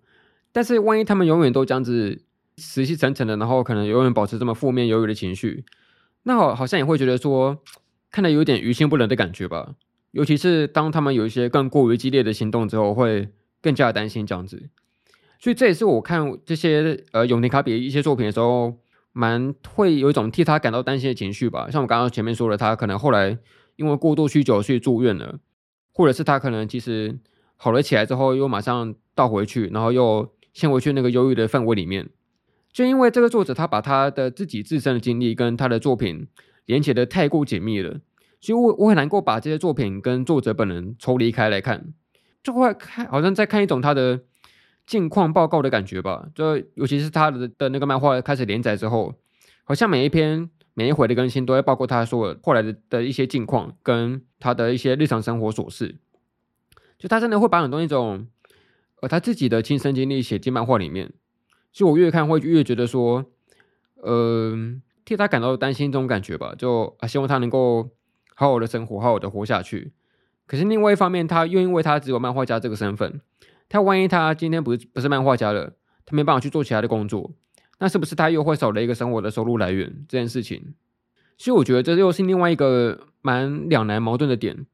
[0.51, 2.21] 但是万一他们永远都这样子
[2.57, 5.65] 死气沉沉的，然后可能永远保持这么负面忧郁的情绪，
[6.23, 7.57] 那好好像也会觉得说，
[8.09, 9.71] 看得有点于心不忍的感觉吧。
[10.11, 13.29] 尤其是当他们有一些更过于激烈的行动之后，会
[13.61, 14.69] 更加担心这样子。
[15.39, 18.77] 所以这也是我看这些呃永田卡比一些作品的时候，
[19.13, 21.69] 蛮会有一种替他感到担心的情绪吧。
[21.71, 23.37] 像我刚刚前面说的，他可能后来
[23.77, 25.39] 因为过度酗酒去住院了，
[25.93, 27.17] 或者是他可能其实
[27.55, 32.09] 好了起来之后又马上倒回去，然后又陷回去那个忧郁的氛围里面。
[32.71, 36.27] 就因为这个作者他把他的自己自身的经历跟他的作品
[36.65, 38.01] 连接的太过紧密了。
[38.41, 41.93] 所以我我很难够把这些作品跟作者本人抽离开来看，
[42.43, 44.21] 就会看好像在看一种他的
[44.87, 46.27] 近况报告的感觉吧。
[46.33, 49.13] 就尤其是他的的那个漫画开始连载之后，
[49.63, 55.97] 好像每一篇每一回的更新都会包括他说后来的的一些近况跟他的一些日常生活琐事。
[56.97, 58.25] 就他真的会把很多那种
[59.01, 61.13] 呃他自己的亲身经历写进漫画里面。
[61.71, 63.23] 所以我越看会越觉得说，
[63.97, 64.57] 呃，
[65.05, 66.55] 替他感到担心这种感觉吧。
[66.57, 67.91] 就啊，希望他能够。
[68.41, 69.91] 好好的生活，好好的活下去。
[70.47, 73.21] 可是另外一方面，他又因为他只有漫画家这个身份，
[73.69, 75.73] 他万一他今天不是不是漫画家了，
[76.05, 77.31] 他没办法去做其他的工作，
[77.77, 80.03] 那是不是他又会少了一个生活的收入来源？
[80.09, 80.73] 这件事情，
[81.37, 84.65] 所以我觉得这又是另外一个蛮两难矛盾的点。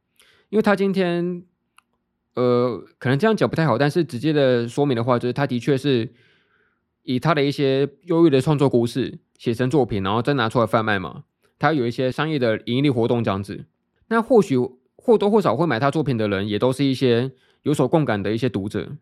[0.47, 1.43] 因为他今天，
[2.35, 6.09] 呃，可能这样讲不太好，但是直接的说明的话，就是他的确是
[7.03, 11.25] 以他的一些忧郁的创作故事写成作品，然后再拿出来贩卖嘛。
[11.59, 13.65] 他有一些商业的盈利活动这样子，
[14.07, 14.57] 那或许
[14.95, 17.31] 或多或少会买他作品的人，也都是一些
[17.63, 18.97] 有所共感的一些读者。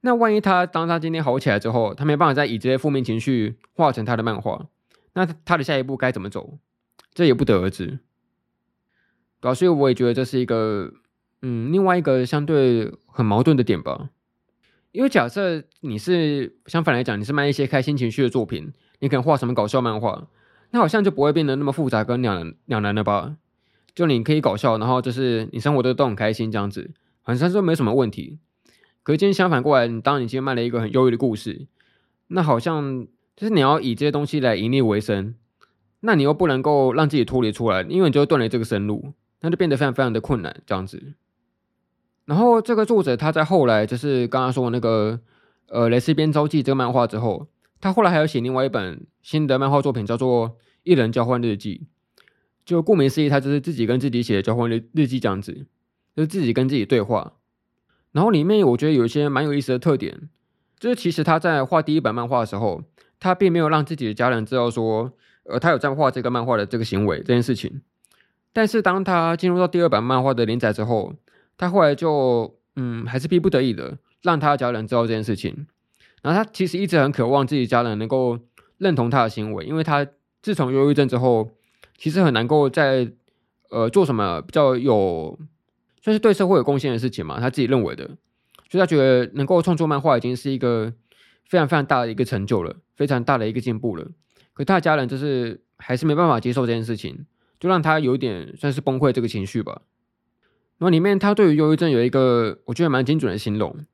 [0.00, 4.66] 那万一他当他今天好起来之后，他没办法再以这些负面情绪画成他的漫画，
[5.14, 6.58] 那他的下一步该怎么走？
[7.14, 8.00] 这也不得而知。
[9.40, 10.92] 对啊，所以我也觉得这是一个，
[11.42, 14.10] 嗯，另外一个相对很矛盾的点吧。
[14.92, 20.28] 因为假设你是相反来讲，你是卖一些开心情绪的作品，你可能画什么搞笑漫画。
[20.74, 23.36] 那好像就不会变得那么复杂跟两两难了吧？
[23.94, 26.90] 就你可以搞笑，然后就是你生活的都很开心这样子，
[27.22, 28.40] 好像说没什么问题。
[29.04, 31.68] 可是今天相反过来，你当你今天卖了一个很忧郁的故事，
[32.26, 33.06] 那好像
[33.36, 35.36] 就是你要以这些东西来盈利为生，
[36.00, 41.14] 那你又不能够让自己脱离出来，因为你就断了这个生路，那就变得非常非常的困难这样子。
[42.24, 45.20] 然后这个作者他在后来就是刚刚说那个
[45.68, 47.46] 呃蕾丝边朝记这个漫画之后。
[47.84, 50.48] 他后来还有写另外一本新的漫画作品，叫做
[50.84, 51.86] 《一人交换日记》。
[52.64, 55.66] 就顾名思义，他就是自己跟自己写的交换日日记这样子，
[56.16, 57.34] 就是自己跟自己对话。
[58.12, 60.30] 然后里面我觉得有一些蛮有意思的特点，
[60.80, 62.82] 就是其实他在画第一本漫画的时候，
[63.20, 67.82] 他并没有让自己的家人知道说，呃，他有在画这个漫画的这个行为这件事情。
[68.54, 71.12] 但是当他进入到第二本漫画的连载之后，
[71.58, 75.66] 他后来就嗯，还是逼不得已的让他家人知道这件事情。
[76.24, 78.38] 然后他其实一直很渴望自己家人能够
[78.78, 80.06] 认同他的行为，因为他
[80.40, 81.50] 自从忧郁症之后，
[81.98, 83.12] 其实很难够在
[83.68, 85.38] 呃做什么比较有
[86.00, 88.06] 算是对社会有贡献的事情嘛，他自己认为的，
[88.70, 90.94] 所以他觉得能够创作漫画已经是一个
[91.46, 94.06] 非常非常大的一个成就了，非常大的一个进步了。
[94.54, 97.26] 可他的家人就是还是没办法接受这件事情，
[97.60, 99.82] 就让他有点算是崩溃这个情绪吧。
[100.78, 103.84] 然后里面他对于忧郁症有一个我觉得蛮精准的形容。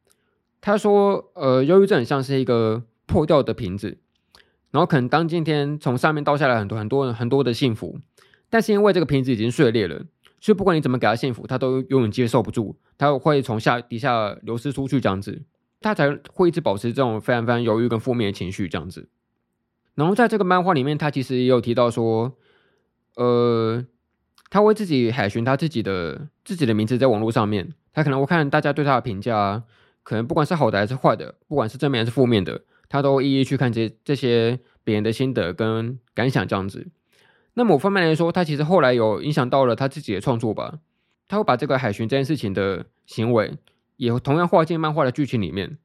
[0.61, 3.96] 他说：“呃，忧郁症很像是一个破掉的瓶子，
[4.70, 7.99] 然后可能当今天从上面倒下来很多很多很多的幸福，
[8.51, 10.05] 但是因为这个瓶子已经碎裂了，
[10.38, 15.42] 所以不管你怎么给他幸福，他都永远接受不住，他会从下底下流失出去这样子，
[15.81, 19.09] 他才会一直保持这种非常非常忧郁跟负面的情绪这样子。
[19.94, 22.37] 然后在这个漫画里面，他其实也有提到说，
[23.16, 23.83] 呃，
[24.51, 29.62] 他会自己海巡他自己的自己的名字在网络上面，他可能会看大家对他的评价。”
[30.11, 36.88] 可能不管是好的还是坏的，不管是正面还是负面的，他都一一去看这这些别人的心得跟感想这样子。
[37.55, 40.81] 那某方面来说，他其实后来有影响到了他自己的创作吧。
[41.29, 43.57] 他会把这个海巡这件事情的行为，
[43.99, 45.79] 也同样画进漫画的剧情里面。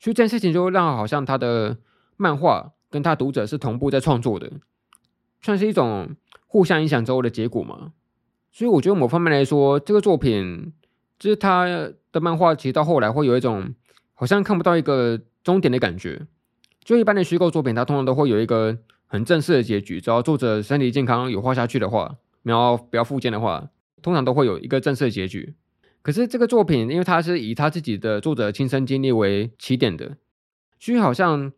[0.00, 1.76] 所以这件事情就让好像他的
[2.16, 4.50] 漫画跟他读者是同步在创作的，
[5.42, 7.92] 算是一种互相影响之后的结果嘛。
[8.50, 10.72] 所以我觉得某方面来说，这个作品。
[11.18, 11.66] 就是他
[12.12, 13.74] 的漫画，其实到后来会有一种
[14.14, 16.26] 好像看不到一个终点的感觉。
[16.82, 20.00] 就一般的虚构作品，它通常都会有一个很正式的结局。
[20.00, 23.68] 只要作者身体健康有画下去的话，然后不要复健的话，
[24.02, 25.54] 通常都会有一个正式的结局。
[26.02, 30.16] 可是这个作品，因为它是以他自己的作者亲身经历为起点的，
[30.78, 31.52] 所以好像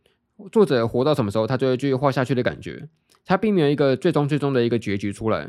[0.50, 2.88] 作者活到什么时候，他就会继续画下去的感觉。
[3.24, 5.48] 他并没有一个最终最终的一个结局出来。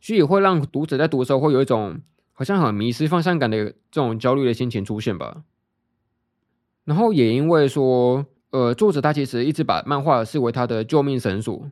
[0.00, 2.00] 所以会让读者在读的时候会有一种
[2.38, 5.42] 好像很迷失方向感的这种焦虑的心情出现吧。
[6.84, 11.70] 然后也因为说，呃，作者他其实一直把漫画视为他的救命绳索，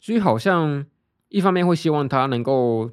[0.00, 0.86] 所以好像
[1.28, 2.90] 一方面会希望他能够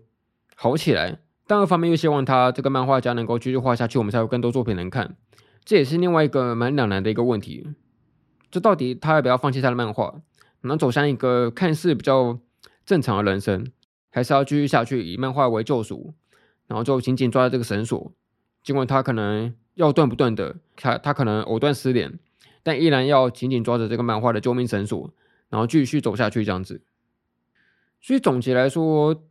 [0.57, 5.15] 好起来，但二方面又希望他这个漫画家能够继续画下去，我们才有更多作品能看。
[5.63, 7.65] 这也是另外一个蛮两难的一个问题，
[8.51, 10.15] 这到底他要不要放弃他的漫画，
[10.61, 12.37] 能走向一个看似比较
[12.85, 13.71] 正常的人生，
[14.11, 16.13] 还是要继续下去以漫画为救赎，
[16.67, 18.11] 然后就紧紧抓着这个绳索，
[18.63, 19.53] 尽管他可能。
[19.75, 22.19] 要断不断的，他他可能藕断丝连，
[22.61, 25.11] 但依然要紧紧抓着这个漫画的救命绳索，
[25.49, 26.83] 然后继续走下去这样子。
[27.99, 29.23] 所以总结来说，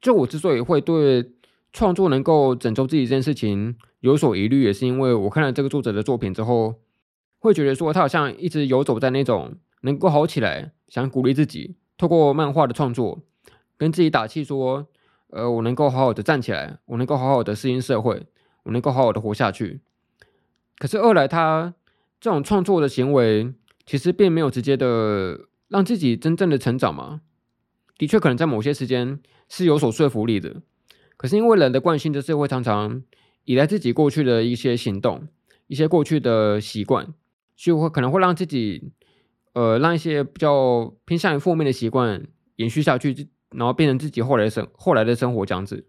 [0.00, 1.32] 就我之所以会对
[1.72, 6.76] 创作能够拯救自己这件事情有所疑虑，也是因为我看了这个作者的作品之后，
[7.40, 13.20] 会觉得说他好像一直游走在那种能够好起来，想鼓励自己，透过漫画的创作
[13.76, 14.86] 跟自己打气说，
[15.30, 18.26] 呃，我能够好好的站起来，我能够好好的适应社会，
[18.64, 19.80] 我能够好好的活下去。
[20.78, 21.74] 可是二来，他
[22.20, 23.52] 这种创作的行为
[23.84, 27.20] 其实并没有直接的让自己真正的成长嘛。
[27.96, 30.62] 的确，可能在某些时间是有所说服力的。
[31.16, 33.02] 可是因为人的惯性就是会常常
[33.44, 35.26] 依赖自己过去的一些行动、
[35.66, 37.12] 一些过去的习惯，
[37.56, 38.92] 就会可能会让自己
[39.52, 45.86] 呃让一些比较偏向于负面的习惯延续下去，然后变成自己后来生后来的生活这样子。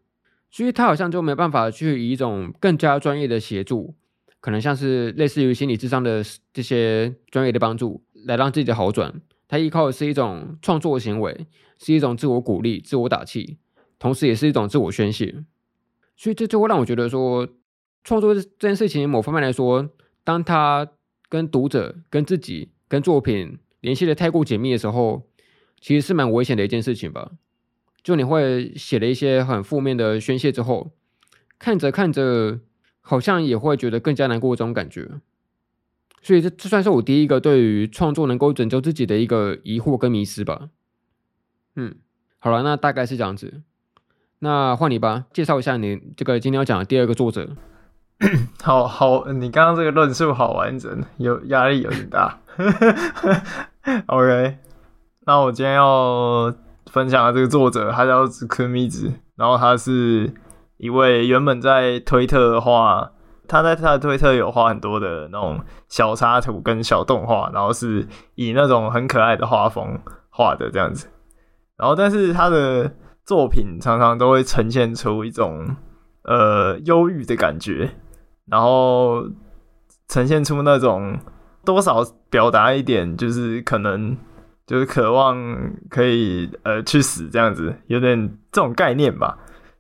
[0.52, 3.95] 所以他好像就没办法去以一种更加专业的协助。
[4.41, 9.22] 可能像是类似于心理智商的这些专业的帮助，来让自己的好转。
[9.50, 11.45] 他依靠的是一种创作行为，
[11.78, 13.58] 是一种自我鼓励、自我打气，
[14.00, 15.43] 同时也是一种自我宣泄。
[16.15, 17.50] 所以这就会让我觉得说，
[18.04, 19.89] 创作这件事情，某方面来说，
[20.24, 20.89] 当他
[21.28, 25.24] 跟读者、跟自己、跟作品联系的太过紧密的时候，
[25.82, 27.32] 其实是蛮危险的一件事情吧。
[28.10, 30.91] 就你会写了一些很负面的宣泄之后，
[31.58, 32.60] 看着看着。
[33.02, 35.10] 好像也会觉得更加难过这种感觉，
[36.22, 40.69] 所以这这算是我第一个对于创作能够拯救自己的一个疑惑跟迷失吧。
[41.76, 41.95] 嗯，
[42.38, 43.63] 好了，那大概是这样子。
[44.38, 47.50] 那换你吧，介绍一下你这个今天要讲的第二个作者。
[48.62, 52.39] 好好，你刚刚这个论述好完整，有压力有点大。
[54.06, 54.60] OK，
[55.22, 56.54] 那我今天要
[56.91, 60.34] 分享的这个作者，他叫子柯米子，然后他是。
[60.82, 63.12] 一位原本在推特画，
[63.49, 69.99] 他在他的推特有画很多的那种小插图跟小动画，然后是以那种很可爱的画风
[70.30, 71.10] 画的这样子。
[71.75, 72.89] 然后，但是他的
[73.25, 75.75] 作品常常都会呈现出一种
[76.23, 77.91] 呃忧郁的感觉，
[78.45, 79.25] 然后
[80.08, 81.19] 呈现出那种
[81.65, 84.15] 多少表达一点，就是可能
[84.69, 85.36] 就是渴望
[85.89, 89.36] 可以呃去死这样子，有点这种概念吧。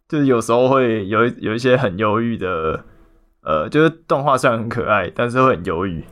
[0.07, 2.83] 就是有时候会有有一些很忧郁的，
[3.43, 6.03] 呃，就是动画虽然很可爱，但是会很忧郁。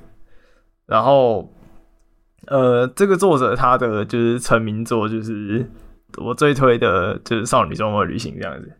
[0.85, 1.51] 然后，
[2.45, 5.67] 呃，这个作者他的就是成名作，就是
[6.17, 8.71] 我最推的就是《少女周末旅行》这样子。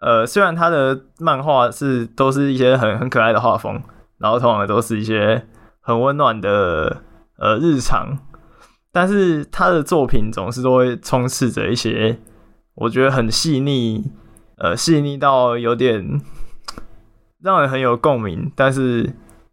[0.00, 3.82] 呃，虽然他的漫画是都是一些很很可爱的画风，
[4.18, 5.44] 然后通常都是一些
[5.80, 7.02] 很温暖的
[7.38, 8.16] 呃日常，
[8.98, 12.18] 但是他的作品总是都会充斥着一些
[12.74, 14.10] 我觉得很细腻。
[14.56, 16.20] 呃，细腻到有点
[17.40, 19.08] 让人很有共鸣，但是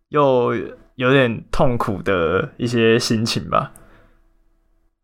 [0.10, 0.52] 又
[0.96, 3.72] 有点痛苦的一些心情吧。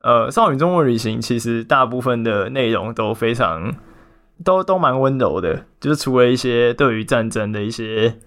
[0.01, 3.75] 呃，《少女中国旅行》其实大部分的内容都非常
[4.43, 8.17] 都都蛮温柔的，就是除了一些对于战争的一些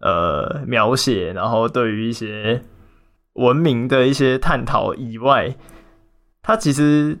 [0.00, 2.62] 呃描写，然后对于一些
[3.34, 5.54] 文明的一些探讨以外，
[6.42, 7.18] 它其实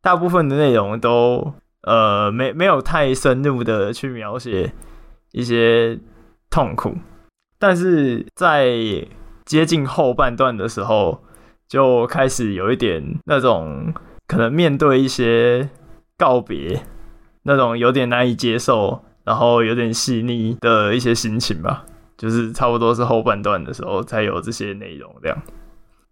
[0.00, 1.54] 大部分的内容都。
[1.82, 4.70] 呃，没没有太深入的去描写
[5.32, 5.98] 一些
[6.50, 6.94] 痛苦，
[7.58, 8.68] 但是在
[9.46, 11.24] 接近后半段的时候，
[11.66, 13.94] 就开始有一点那种
[14.26, 15.70] 可能面对一些
[16.18, 16.82] 告别，
[17.44, 21.86] 那种有点难以接受，然后有点细腻的一些心情吧，
[22.20, 25.42] 就是差不多是后半段的时候才有这些内容这样。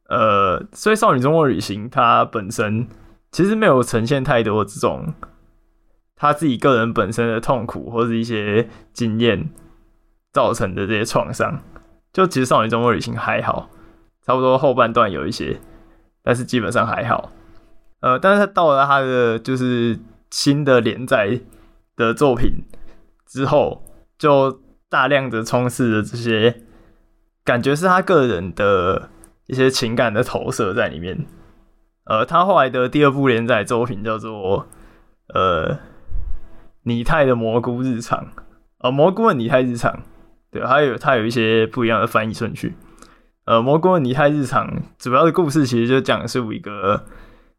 [0.09, 2.89] 呃，所以《少女中国旅行》它本身
[3.31, 5.13] 其实没有呈现太多这种。
[6.17, 9.51] 他自己个人本身的痛苦或是一些经验
[10.33, 11.61] 造成的这些创伤，
[12.13, 13.69] 就其实《少女中国旅行》还好，
[14.27, 15.61] 差不多后半段有一些，
[16.25, 17.31] 但是基本上还好。
[18.01, 19.97] 呃，但是他到了他的就是
[20.31, 21.39] 新的连载
[21.95, 22.65] 的作品
[23.27, 23.85] 之后，
[24.19, 26.63] 就大量的充斥着这些
[27.45, 29.11] 感觉是他个人的
[29.47, 31.27] 一些情感的投射在里面。
[32.05, 34.67] 呃，他后来的第二部连载作品叫做
[35.35, 35.79] 呃。
[36.85, 38.29] 拟态的蘑菇日常，
[38.79, 40.01] 呃，蘑菇的拟态日常，
[40.51, 42.77] 对，还有它有一些不一样的翻译顺序。
[43.45, 47.05] 呃，蘑菇的拟态日常主要的故事其实就讲述一个，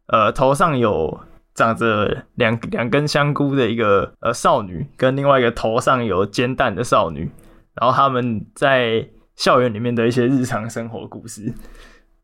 [0.08, 1.20] 呃，头上有
[1.56, 7.32] 长着两两根香菇的一个呃少女，跟另外一个头上有煎蛋的少女，
[7.76, 11.54] 然后他们在校园里面的一些日常生活故事。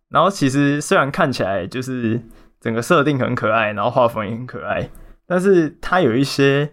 [0.09, 2.21] 然后其实虽然看起来就是
[2.61, 4.89] 整个设定很可爱，然后画风也很可爱，
[5.27, 6.71] 但是它有一些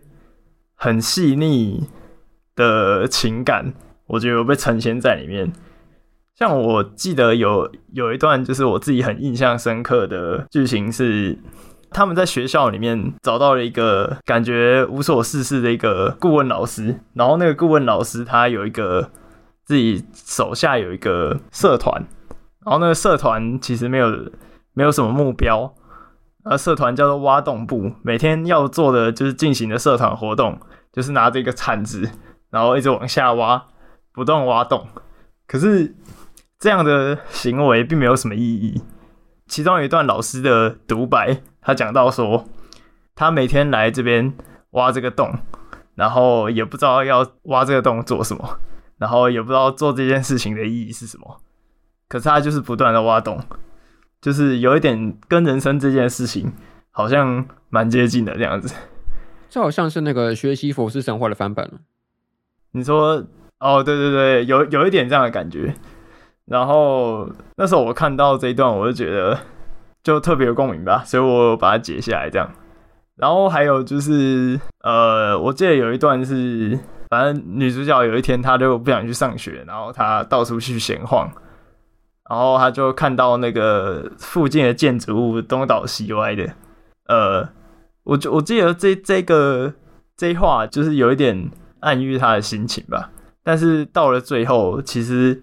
[0.75, 1.89] 很细腻
[2.55, 3.73] 的情感，
[4.07, 5.53] 我觉得被呈现在里面。
[6.35, 11.39] 像我记得有有一段就是我自己很印象深刻的剧情是，
[11.93, 19.11] 他们在学校里面找到了一个感觉无所事事的一个顾问老师，然后那个顾问老师他有一个
[19.65, 22.05] 自己手下有一个社团，
[22.65, 24.31] 然后那个社团其实没有
[24.73, 25.75] 没有什么目标，
[26.45, 30.59] 而社团叫做挖洞部，每天要做的就是进行的社团活动，
[30.93, 32.11] 就是拿着一个铲子，
[32.51, 33.65] 然后一直往下挖，
[34.13, 34.87] 不断挖洞，
[35.47, 35.95] 可是。
[36.63, 38.81] 这样的行为并没有什么意义。
[39.49, 42.45] 其中有一段老师的独白，他讲到说，
[43.15, 44.35] 他每天来这边
[44.73, 45.39] 挖这个洞，
[45.95, 48.59] 然后也不知道要挖这个洞做什么，
[48.99, 51.41] 然后也不知道做这件事情的意义是什么。
[52.09, 53.41] 可是他就是不断的挖洞，
[54.21, 56.53] 就是有一点跟人生这件事情
[56.91, 58.75] 好像蛮接近的这样子。
[59.49, 61.71] 这好像是那个学习佛斯神话的翻版。
[62.73, 63.25] 你说，
[63.61, 65.75] 哦，对对对，有有一点这样的感觉。
[66.47, 69.39] 然后那时候我看到这一段，我就觉得
[70.03, 72.51] 就特别有共鸣吧，所以我把它截下来这样。
[73.17, 76.79] 然后还有就是，呃，我记得有一段是，
[77.09, 81.31] 反正女主角有一天她就不想去上学，然后她到处去闲晃，
[82.29, 86.49] 然后她就看到那个附近的建筑物东倒西歪的。
[87.07, 87.49] 呃，
[88.05, 89.73] 我就我记得这这个
[90.17, 91.51] 这话就是有一点
[91.81, 93.11] 暗喻她的心情吧，
[93.45, 95.43] 但是到了最后，其实。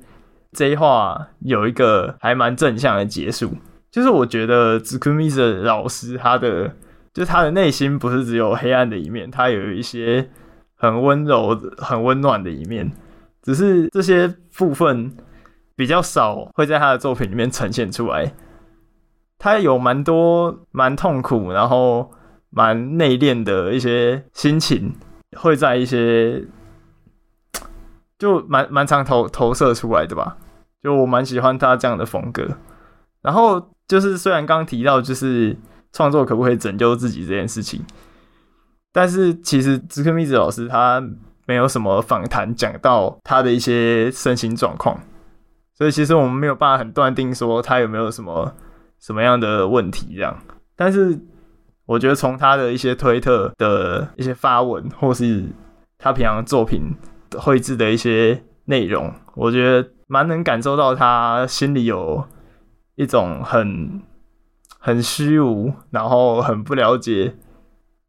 [0.51, 3.51] 这一话有一个还蛮正向的结束，
[3.91, 6.75] 就是我觉得紫库米的老师他的，
[7.13, 10.29] 就他的内心不是只有黑暗的一面，他有一些
[10.75, 12.91] 很温柔、很温暖的一面，
[13.41, 15.15] 只是这些部分
[15.75, 18.33] 比较少会在他的作品里面呈现出来。
[19.37, 22.11] 他有蛮多蛮痛苦，然后
[22.49, 24.93] 蛮内敛的一些心情，
[25.37, 26.45] 会在一些。
[28.19, 30.35] 就蛮蛮常投投射出来的吧，
[30.83, 32.45] 就我蛮喜欢他这样的风格。
[33.22, 35.57] 然后就是虽然刚提到就是
[35.91, 37.84] 创作可不可以拯救自己这件事情，
[38.91, 41.03] 但是其实织坑美智老师他
[41.45, 44.99] 没有什么访谈讲到他的一些身心状况，
[45.74, 48.53] 所以其实我们没有办法很断定说他有没有什么
[48.99, 50.38] 什么样的问题这样。
[50.76, 51.20] 但是
[51.86, 55.45] 我觉得从他的一些推特的一些发文，或是
[55.97, 56.82] 他平常作品。
[57.38, 62.28] 绘制的一些内容，我觉得蛮能感受到他心里有
[62.99, 64.01] 一种很
[64.77, 67.33] 很虚无，然后很不了解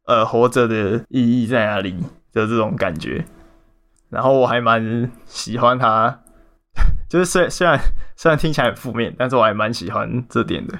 [0.06, 1.92] 呃活着的意义在哪里
[2.32, 3.24] 的这种感觉。
[4.08, 6.22] 然后我还蛮喜欢他，
[7.08, 7.78] 就是虽虽然
[8.16, 10.76] 虽然听起来很负面，但是我还蛮喜欢这点的。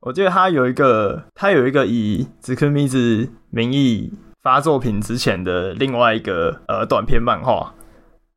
[0.00, 4.12] 我记得他有一个，他有一个以紫柯米子名义。
[4.44, 7.72] 发作品之前的另外一个呃短篇漫画，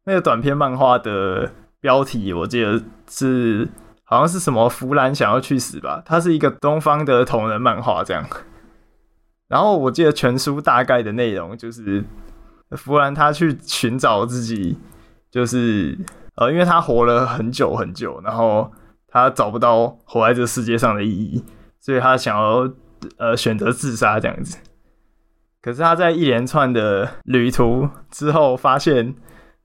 [0.06, 3.68] 那个短篇漫画的标题我记得是
[4.10, 8.26] 好像是什么弗兰想要去死吧，它是一个东方的同人漫画这样。
[9.50, 12.06] 然后我记得全书大概的内容就是
[12.72, 14.78] 弗兰他去寻找自己，
[15.30, 16.00] 就是
[16.36, 18.72] 呃因为他活了很久很久，然后
[19.10, 21.44] 他找不到活在这世界上的意义，
[21.82, 22.72] 所以他想要
[23.18, 24.58] 呃选择自杀这样子。
[25.62, 29.16] 可是他在一连串的旅途之后，发现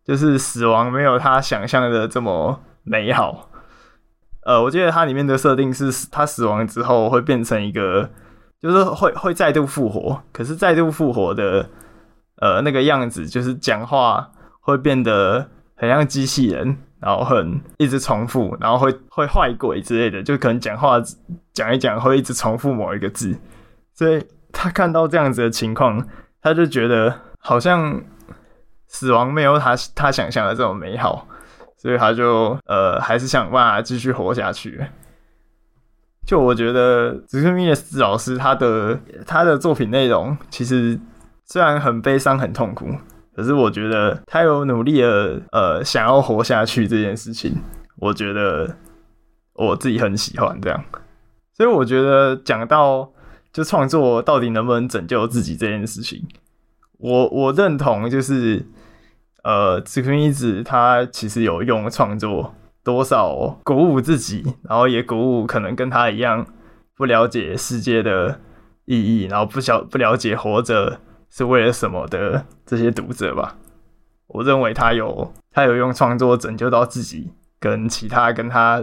[0.04, 3.48] 就是死亡没有他想象的这么美好。
[4.44, 8.08] 呃，我记得它里面的设定是，他死亡之后会变成一个，
[8.60, 10.22] 就是会会再度复活。
[10.32, 11.68] 可是再度复活的，
[12.36, 14.30] 呃，那个样子就是讲话
[14.60, 21.00] 会变得很像机器人，然后很一直重复，然后会会坏鬼之类的，就可能讲话
[21.52, 23.36] 讲一讲会一直重复某一个字，
[23.94, 24.24] 所以。
[24.54, 26.06] 他看到这样子的情况，
[26.42, 28.02] 他就觉得好像
[28.86, 31.26] 死亡没有他他想象的这么美好，
[31.82, 34.80] 所以他就呃还是想办法继续活下去。
[36.24, 40.96] 就我觉得紫柯米子老师他的他的作品内容其实
[41.44, 42.86] 虽然很悲伤很痛苦，
[43.34, 47.56] 可是我觉得他有努力的呃想要活下去这件事情，
[47.96, 48.76] 我觉得
[49.54, 50.84] 我自己很喜欢这样。
[51.52, 53.10] 所以我觉得讲到。
[53.52, 56.26] 就创作到底能不能拯救自己这件事情，
[56.96, 58.64] 我我认同，就是
[59.42, 66.46] 呃，志坤一子他其实有用创作多少鼓舞自己，然后也鼓舞可能跟他一样
[66.96, 68.40] 不了解世界的
[68.84, 73.56] 意义，然后不晓不了解活着是为了什么的这些读者吧。
[74.28, 78.82] 我认为他有他有用创作拯救到自己跟其他跟他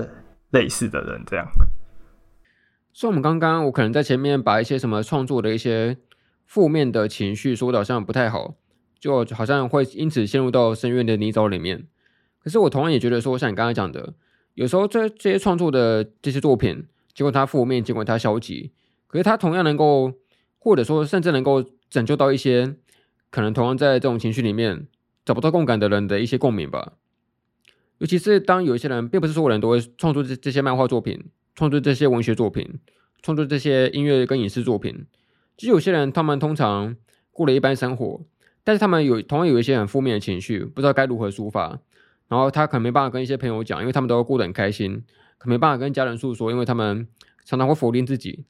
[0.52, 1.48] 类似的人，这样。
[2.92, 5.98] 所以，我们刚刚我可能在前面把一些什么创作的一些
[6.46, 8.56] 负面的情绪说的好像不太好，
[9.00, 11.88] 就好像会因此陷入到深渊的泥沼里面。
[12.44, 14.14] 可是，我同样也觉得说，像你刚才讲的，
[14.54, 18.72] 有时候这这些创作的这些作品，尽管它负面，尽管它消极，
[19.08, 20.14] 可是它同样能够，
[20.58, 22.76] 或者说甚至能够拯救到一些
[23.30, 24.88] 可能同样在这种情绪里面
[25.26, 26.94] 找不到共感的人的一些共鸣吧。
[27.98, 31.26] 尤其是当有一些人，并不是所有人都会创作这这些漫画作品。
[31.56, 32.80] 创作这些文学作品，
[33.22, 35.06] 创作这些音乐跟影视作品，
[35.58, 36.96] 其实有些人他们通常
[37.34, 38.22] 过了一般生活，
[38.64, 41.80] 但是他们有同样有一些很负面的情绪，不知道该如何抒发，
[42.28, 45.04] 然后他可能没办法跟一些朋友讲，因为他们都过得很开心，
[45.38, 47.08] 可没办法跟家人诉说，因为他们
[47.46, 48.46] 常常会否定自己，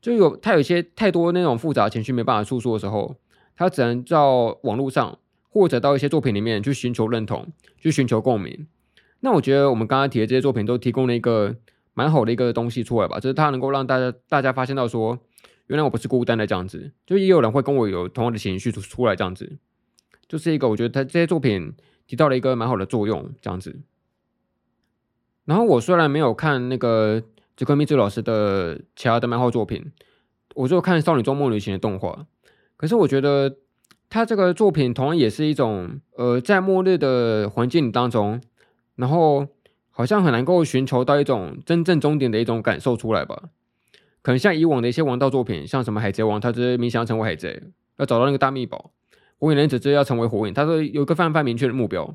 [0.00, 3.16] 就有他有一些太多那种复杂情绪没办法诉说的时候，
[3.56, 5.18] 他只能到网络上
[5.48, 7.46] 或者到一些作品里面去寻求认同，
[7.78, 8.66] 去寻求共鸣。
[9.20, 11.56] 那我觉得我们刚刚提的这些作品都提供了一个。
[11.98, 15.18] 蛮好的一个东西出来吧，就是它能够让大家大家发现到说，
[15.66, 19.58] 原来我不是孤单的这样子，就也有人会跟我有同样的情绪出出来这样子，
[20.28, 21.72] 就是一个我觉得他这些作品
[22.06, 23.80] 起到了一个蛮好的作用这样子。
[25.44, 27.22] 然后我虽然没有看那个
[27.56, 29.92] 吉克米兹老师的其他的漫画作品，
[30.54, 32.26] 我就看《少女周末旅行》的动画，
[32.76, 33.56] 可是我觉得
[34.08, 38.40] 他这个作品同样也是一种呃在末日的环境当中，
[38.94, 39.48] 然后。
[39.98, 43.44] 好像很难够寻求到一种真正终点的一种感受出来吧？
[44.26, 47.62] 可能像以往的一些王道作品，像什么海贼王，他就是冥想要成为海贼，
[47.96, 48.90] 要找到那个大秘宝；
[49.38, 52.12] 火影忍者就是要成为火影，他说有一个非常非常明确的目标。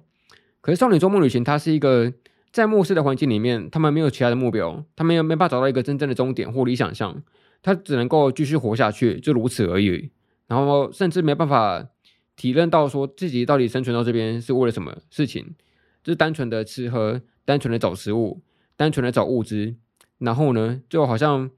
[0.60, 2.12] 可是少女周末旅行，它是一个
[2.52, 7.24] 在末世的环境里面，他们没有其他的目标，他们又没办法找到一个真正的终点或理想像，
[7.64, 10.12] 他只能够继续活下去，就如此而已。
[10.48, 11.88] 然后甚至没办法
[12.36, 15.56] 体认到说自己到底生存到这边是为了什么事情，
[16.04, 17.22] 就是单纯的吃喝。
[17.46, 18.42] 单纯的找食物，
[18.76, 19.76] 单纯的找物资，
[20.18, 21.50] 然后呢，就好像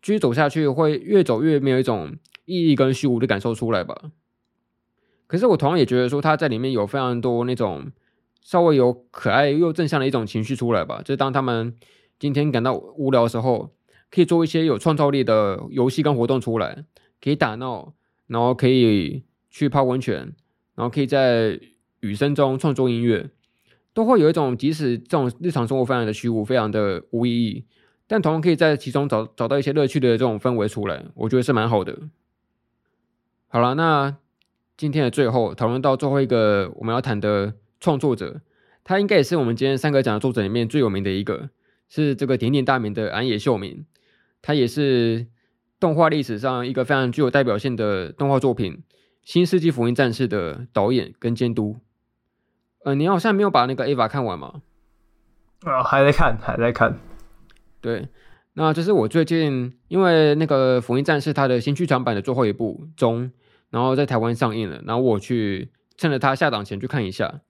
[0.00, 4.10] 继续走下去，会越走越没有一种意义跟虚无的感受出来吧。
[5.26, 7.90] 可是我同样也觉得说，他在里面有非常多那种
[8.42, 11.02] 稍微有可爱又正向的一种情绪出来吧。
[11.02, 11.74] 就是当他们
[12.18, 13.72] 今天感到无聊的时候，
[14.10, 16.84] 可以做一些有创造力的游戏跟活动出来，
[17.20, 17.92] 可以打闹，
[18.26, 20.32] 然后可以去泡温泉，
[20.74, 21.60] 然后可以在
[22.00, 23.28] 雨声中创作音乐。
[23.92, 27.64] 都会有一种，即使这种日常生活非常的虚无，非常的无意义，
[28.08, 31.96] 但同样可以在其中找找到一些乐趣的这种氛围出来，我觉得是蛮好的。
[33.46, 34.16] 好了，那
[34.76, 38.40] 今天的最后讨论到最后一个我们要谈的创作者，
[38.82, 41.50] 他应该也是我们今天三个讲的作者里面最有名的一个，
[41.88, 43.84] 是这个鼎鼎大名的安野秀明，
[44.40, 45.26] 他也是
[45.78, 48.72] 动画历史上一个非常具有代表性的动画作品
[49.22, 51.76] 《新世纪福音战士》的导演跟监督。
[52.84, 54.62] 呃，你好像没有把那个 EVA 看完吗？
[55.64, 56.98] 啊、还在看，还在看。
[57.80, 58.08] 对，
[58.54, 63.30] 那这是我最近因为那个《福音战士》它的新剧场版的最后一部中，
[63.70, 67.40] 然后在台湾上映了，然后我去趁着它下档前去看一下。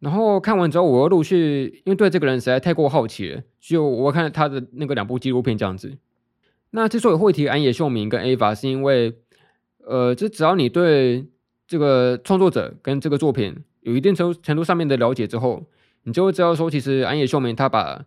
[0.00, 5.98] 然后看完之后，我又陆续因为对这个人实在太过好奇了，就我看他的那个两部纪录片这样子。
[6.70, 9.14] 那之所以会提安野秀明跟 Ava，是因为
[9.84, 11.26] 呃，就只要你对
[11.66, 13.64] 这个创作者跟这个作品。
[13.82, 15.64] 有一定程程度上面的了解之后，
[16.02, 18.04] 你就会知道说，其实安野秀明他把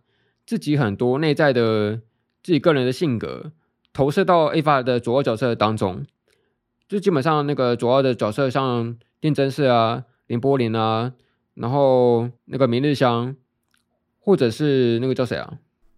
[0.52, 1.96] 自己很多内在的
[2.42, 3.52] 自己个人的性格
[3.90, 6.04] 投射到 Ava 的主要角色当中，
[6.86, 11.14] 就基本上那个主要的角色像电真士啊、林波林啊，
[11.54, 13.34] 然后那个明日香，
[14.18, 15.54] 或者是那个叫谁啊？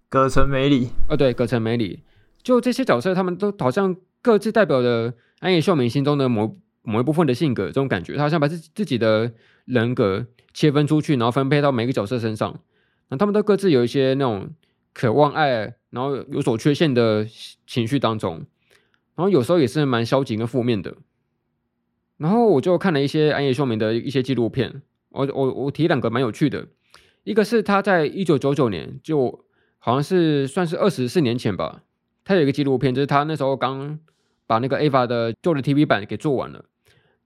[0.09, 0.91] 葛城美里。
[1.09, 2.05] 啊，对，葛城美里，
[2.45, 9.33] 就这些角色，他们都好像各自代表着安野秀明心中的某某一部分的性格，这种感觉，他好像把自自己的。
[9.67, 12.61] 人格切分出去，然后分配到每个角色身上。
[13.09, 14.51] 那他们都各自有一些那种
[14.93, 17.27] 渴望爱，然后有所缺陷的
[17.67, 18.45] 情绪当中。
[19.15, 20.97] 然后有时候也是蛮消极跟负面的。
[22.17, 24.83] 然后我就看了一些安野秀明的一些纪录片。
[25.11, 26.67] 我我我提两个蛮有趣的，
[27.23, 29.45] 一个是他在一九九九年，就
[29.79, 31.83] 好像是算是二十四年前吧。
[32.25, 33.99] 他有一个纪录片，就是他那时候刚
[34.47, 36.65] 把那个 AVA 的旧的 TV 版给做完了，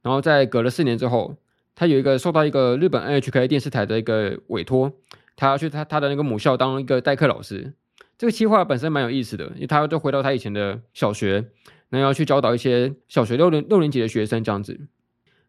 [0.03, 1.37] 然后在隔了四年之后。
[1.81, 4.93] 他有一个受到一个日本 NHK 电视台的一个委托，
[5.39, 7.73] 他要去他他的那个母校当一个代课老师。
[8.19, 11.45] 这个计划本身蛮有意思的，因为他要就回到他以前的小学，
[11.91, 14.73] 那要去教导一些小学六年六年级的学生这样子。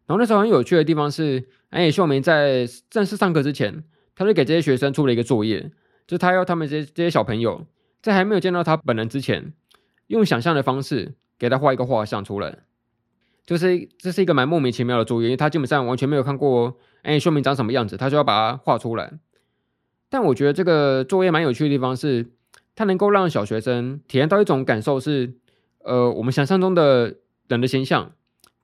[0.06, 3.82] 然后那时候很有趣的地方是，安野秀明在正式上课之前，
[4.14, 5.62] 他就给这些学生出了一个作业，
[6.06, 7.66] 就是他要他们这些这些小朋友
[8.00, 9.52] 在还没有见到他本人之前，
[10.06, 12.58] 用想象的方式给他画一个画像出来。
[13.44, 19.12] 就是这是一个蛮莫名其妙的作业，因为他基本上完全没有看过安野秀明长什么样子，他就要把它画出来。
[20.10, 22.26] 但我觉得这个作业蛮有趣的地方是，
[22.74, 25.32] 它能够让小学生体验到一种感受是，
[25.84, 27.14] 呃，我们想象中的
[27.48, 28.12] 人的形象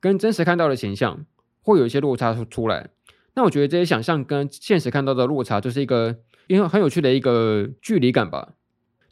[0.01, 1.25] 跟真实看到的形象
[1.63, 2.91] 会有一些落差出来。
[3.35, 6.17] 那我觉得这些想象跟现实看到的落差，就是一个
[6.49, 8.51] 因为很有趣的一个距离感吧。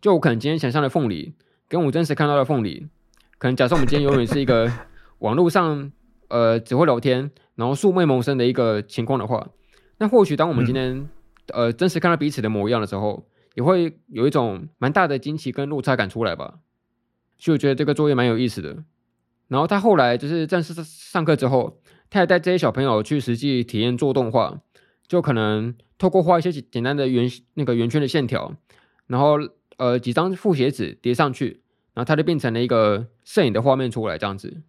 [0.00, 1.32] 就我可能今天想象的凤梨，
[1.68, 2.86] 跟我真实看到的凤梨，
[3.38, 4.70] 可能假设我们今天永远是一个。
[5.20, 5.90] 网络上，
[6.28, 9.48] 呃，只会聊天，然后素昧谋生的一个情况的话，
[9.96, 11.08] 那或许当我们今天，嗯、
[11.52, 16.60] 呃，真实看到彼此的模样的时候，也会有一种蛮大的惊奇跟落差感出来吧。
[17.38, 18.84] 所以我觉得这个作业蛮有意思的。
[19.48, 21.78] 然后他后来就是正式上课之后，
[22.08, 24.60] 他也带这些小朋友去实际体验做动画，
[25.06, 28.56] 就可能透过画一些简单的圆那个圆圈的线条，
[29.06, 29.36] 然后
[29.76, 31.60] 呃几张复写纸叠上去，
[31.92, 34.62] 然后它就变成了一个摄影的画面出来，这样子。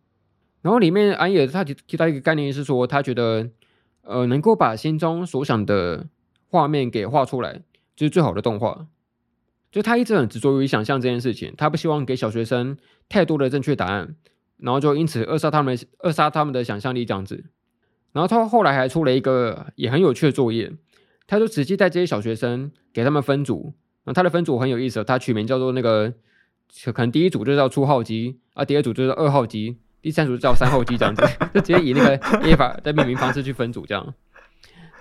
[0.62, 3.50] 然后里面安野他提提到一个概念是说，他觉得，
[4.02, 6.08] 呃，能够把心中所想的
[6.56, 7.62] 画面给画出来，
[7.98, 8.88] 就是最好的动画。
[9.74, 12.78] 就他一直很执着于想象这件事情，他不希望给小学生
[13.10, 14.16] 太多的正确答案，
[14.56, 17.44] 然后就因此扼杀他们扼杀他们的想象力这样子。
[18.14, 20.72] 然后他后来还出了一个也很有趣的作业，
[21.28, 23.74] 他就直接带这些小学生给他们分组，
[24.06, 26.14] 然后他的分组很有意思，他取名叫做那个，
[26.94, 29.78] 可能第一组就叫初号机啊，第二组就是二号机。
[30.02, 32.16] 第三组叫三号机这样子， 就直接以那个
[32.48, 34.14] A 法的命名方式去分组这样，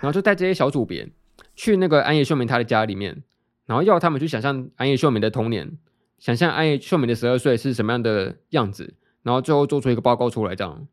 [0.01, 1.07] 然后就带这些小组别
[1.55, 3.23] 去那个安野秀明他的家里面，
[3.67, 5.79] 然后要他们去想象安野秀明的童年，
[6.19, 10.87] 想象安野秀明的十二岁是什么样的样子，然后最后做出一个报告出来这样。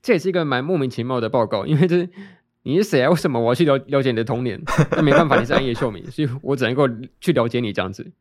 [0.00, 2.08] 这也是一个蛮莫名其妙的报告，因为就是
[2.62, 3.10] 你是谁啊？
[3.10, 4.60] 为什么我要去了了解你的童年？
[4.92, 6.88] 那没办法，你是安野秀明， 所以我只能够
[7.20, 8.12] 去了解你这样子。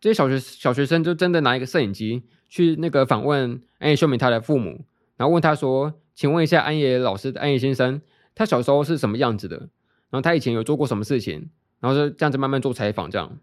[0.00, 2.22] 这些小学小学生就真的拿一个摄影机。
[2.46, 4.84] 去那个访问安野秀明他的父母，
[5.16, 8.00] 然后问他说：“请问一下安野老师，安野先生，
[8.32, 9.70] 他小时候是什么样子的？
[10.14, 11.50] 然后他以前有做过什么事情？
[11.80, 13.36] 然后就这样子慢慢做采访，这样，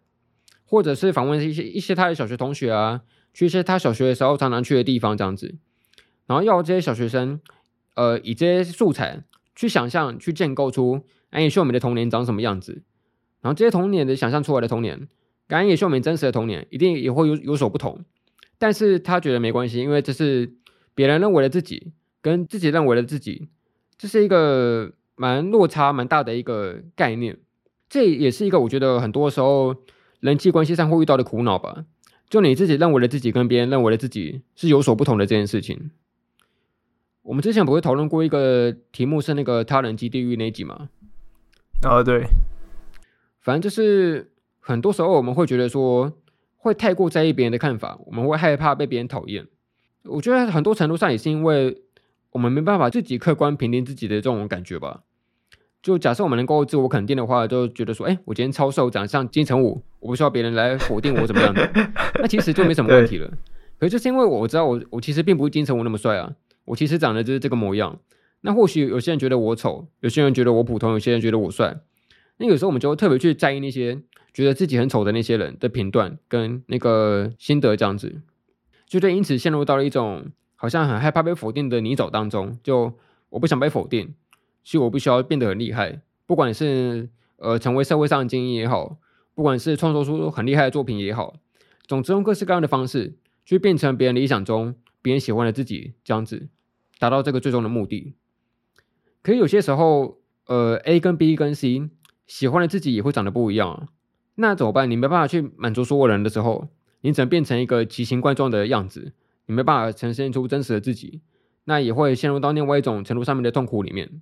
[0.64, 3.02] 或者是访问一些一些他的小学同学啊，
[3.34, 5.54] 去一些他小学的时候常常去的地方，这样子，
[6.28, 7.42] 然后要这些小学生，
[7.96, 12.84] 呃，以这些素材去想象，去建构出安野秀明的童年长什么样子，
[13.42, 15.10] 然后这些童年的想象出来的童年，
[15.50, 18.06] 跟安野秀明真实的童年一定也会有有所不同。”
[18.58, 20.54] 但是他觉得没关系，因为这是
[20.96, 21.92] 别人认为的自己
[22.22, 23.50] 跟自己认为的自己，
[23.98, 27.38] 这是一个蛮落差蛮大的一个概念。
[27.88, 29.76] 这也是一个我觉得很多时候
[30.20, 31.86] 人际关系上会遇到的苦恼吧。
[32.30, 35.92] 就你自己认为的自己跟别人认为的自己是有所不同的这件事情。
[37.22, 40.90] 我们之前不是讨论过一个题目是那个他人及地狱那一集吗？
[41.84, 42.26] 啊，对，
[43.40, 46.12] 反正就是很多时候我们会觉得说。
[46.64, 49.48] 会太过在意别人的看法，我们会害怕被别人讨厌。
[50.04, 51.82] 我觉得很多程度上也是因为
[52.30, 55.02] 我们没办法自己客观评定自己的这种感觉吧。
[55.82, 61.72] 就假设我们能够自我肯定的话，就觉得说，哎，我今天超瘦，长得像金城武，我不需要别人来否定我怎么样的，
[62.16, 63.32] 那其实就没什么问题了。
[63.80, 66.32] 可就是因为我知道我我其实并不是金城武那么帅啊，
[66.66, 68.00] 我其实长得就是这个模样。
[68.42, 71.80] 那或许有些人觉得我丑，有些人觉得我普通，有些人觉得我帅。
[72.38, 74.00] 那有时候我们就特别去在意那些。
[74.34, 78.22] 觉得自己很丑的那些人的评断跟那个心得这样子，
[78.88, 82.58] 就对，因此陷入到了一种好像很害怕被否定的泥沼当中。
[82.64, 82.94] 就
[83.28, 84.14] 我不想被否定，
[84.64, 86.02] 所以我必须要变得很厉害。
[86.26, 88.98] 不管是呃成为社会上的精英也好，
[89.34, 91.36] 不管是创作出很厉害的作品也好，
[91.88, 96.48] 总之用各式各样的方式去变成别人理想中别人喜欢的自己，这样子
[97.00, 98.14] 达到这个最终的目的。
[99.24, 101.90] 可是有些时候，呃，A 跟 B 跟 C
[102.28, 103.88] 喜欢的自己也会长得不一样啊。
[104.36, 104.90] 那怎么办？
[104.90, 106.70] 你没办法去满足所有人的时候，
[107.02, 109.14] 你只能变成一个奇形怪状的样子，
[109.46, 111.22] 你没办法呈现出真实的自己，
[111.66, 114.22] 那也会陷入到另外一种程度上面的痛苦里面。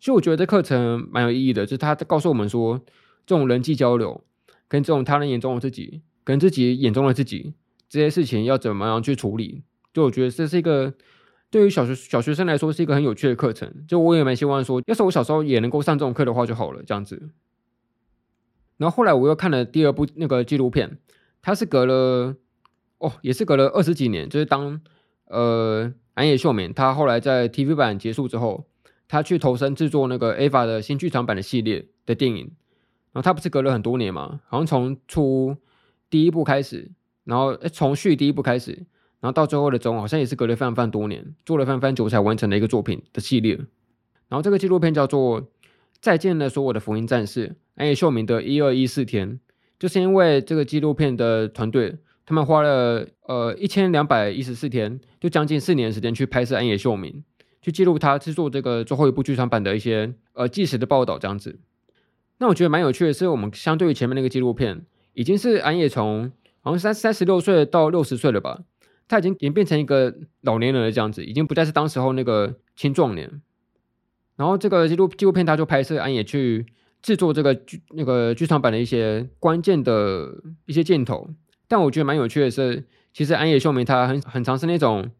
[0.00, 2.80] 所以我觉得这课程蛮有意义的，就是他告诉我们说，
[3.26, 4.24] 这种人际交流，
[4.66, 7.54] 跟这种他人眼中的自己，跟自己眼中的自己
[7.88, 9.62] 这些事情要怎么样去处理。
[9.92, 10.94] 就我觉得这是一个
[11.50, 13.84] 对于小学小学生来说是一个很有趣的课程。
[13.86, 17.30] 就我也蛮希望说，要是我小时候也能够上这种课的话就好了，这样子。
[18.78, 20.96] 然后后来我又看了第二部那个纪录片，
[21.42, 22.36] 它是隔了
[22.96, 24.80] 哦，也是隔了二十几年，就是当
[25.26, 28.69] 呃安野秀明他后来在 TV 版结束之后，
[29.10, 32.52] 他去投身制作那个 Ava 的新剧场版的系列的电影。
[33.12, 35.56] 然后他不是隔了很多年嘛，好像从出
[36.08, 36.92] 第一部开始，
[37.24, 38.70] 然后从续第一部开始，
[39.18, 43.56] 然后到最后的终好像也是隔了非常非常多年，做了非常非常久才完成的一个作品的系列。
[44.28, 45.42] 然后这个纪录片叫做
[46.00, 49.40] 《再见了，所有的福音战士》，安野秀明的一二一四天，
[49.76, 57.24] 就是因为这个纪录片的团队，他们花了呃一千两百一十四天，就将近四年时间去拍摄安野秀明，
[57.62, 61.58] 去记录他制作这个最后一部剧场版的一些呃纪实的报道这样子。
[62.38, 68.62] 那我觉得蛮有趣的是，我们相对于前面那个纪录片，已经是安野从好像三三十六岁到六十岁了吧。
[69.06, 73.42] 他已经演变成一个老年人了，这样子，已经不再是当时候那个青壮年。
[74.36, 76.64] 然后这个纪录纪录片，他就拍摄安野去
[77.02, 80.32] 制作这个剧那个剧场版的一些关键的
[80.64, 81.28] 一些镜头。
[81.66, 85.10] 但我觉得蛮有趣的是，其实安野秀明他很很常是那种，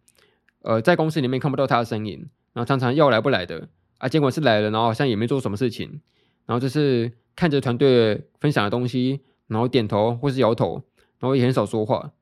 [0.63, 6.01] 呃，在公司里面看不到他的身影，然后常常要来不来的啊，结果是来了，然后好像也没做什么事情，
[6.47, 10.83] 然后就是看着团队分享的东西，然后点头或是摇头，
[11.19, 12.13] 然后也很少说话。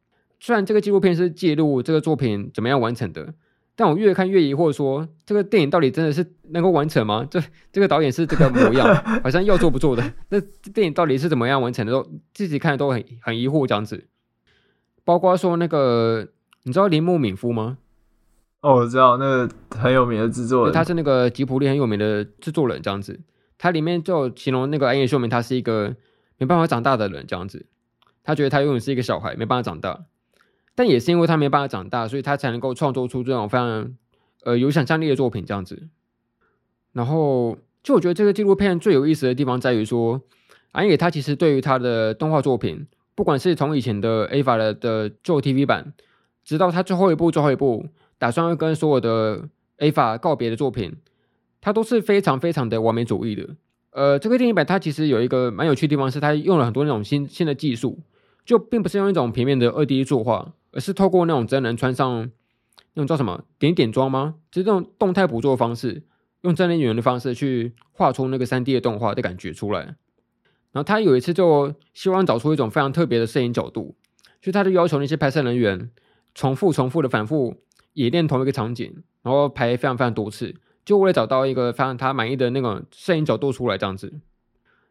[0.40, 3.34] 虽然这个纪录片是记录这个作品怎么样完成的，
[3.74, 7.26] 但我越看越疑惑说，说这个电影到底真的是能够完成吗？
[7.28, 10.12] 这这个导演是这个模样，好像要做不做的。
[10.28, 10.40] 那
[10.72, 11.90] 电影到底是怎么样完成的？
[11.92, 14.06] 都自己看的都很很疑惑这样子。
[15.04, 16.28] 包括说那个，
[16.62, 17.78] 你知道铃木敏夫吗？
[18.60, 23.20] 哦，我知道那个很有名的制作人，他是那个吉卜力很有名的制作人这样子。
[23.56, 25.94] 他里面就形容那个安野秀明，他是一个
[26.38, 27.66] 没办法长大的人这样子。
[28.22, 30.04] 他觉得他永远是一个小孩，没办法长大。
[30.74, 33.94] 但也是因为他没办法长大，所以他才能够创作出这种非常
[34.44, 35.88] 呃有想象力的作品这样子。
[36.92, 40.20] 然后，就我觉得这个纪录片最有意思的地方在于说，
[40.72, 45.92] 安野他其实对于他的动画作品，不管是从以前的 AVA 的的旧 TV 版，
[46.44, 47.86] 直到他最后一部最后一部
[48.18, 49.48] 打算要跟所有的
[49.78, 50.96] AVA 告别的作品，
[51.60, 53.48] 他都是非常非常的完美主义的。
[53.90, 57.98] 呃，这个电影版它其实有一个蛮有趣的地方，是它用了很多那种新新的技术，
[58.44, 60.52] 就并不是用一种平面的二 D 作画。
[60.70, 62.30] 而是透过那种真人穿上
[62.92, 64.34] 那种叫什么点点妆吗？
[64.50, 66.02] 就是这种动态捕捉方式，
[66.42, 69.80] 用真人演员的方式去画出那个三 D 的动画的感觉出来。
[70.72, 73.96] 然后他有一次就希望找出一种非常特别的摄影角度，
[74.42, 75.90] 所以他就要求那些拍摄人员
[76.34, 77.56] 重复、重复的反复
[77.94, 84.20] 演练同一个场景，然后拍非常非常多次，就为了找到一个非常他满意的那种摄影角度出来这样子。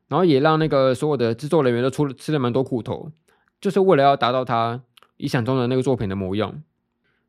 [0.07, 3.11] 然后也让那个所有的制作人员都出吃了蛮多苦头，
[3.59, 4.83] 就是为了要达到他。
[5.17, 6.61] 理想中的那个作品的模样，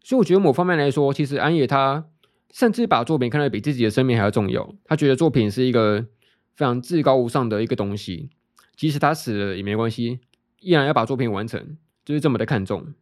[0.02, 2.04] 所以我觉得某方面来说，其实安野他
[2.52, 4.74] 甚至把作品看得比自己的生命还要重要。
[4.84, 6.04] 他觉得作品是一个
[6.54, 8.28] 非常至高无上的一个东西，
[8.76, 10.20] 即使他死了也没关系，
[10.60, 12.92] 依然要把作品完成，就是这么的看重。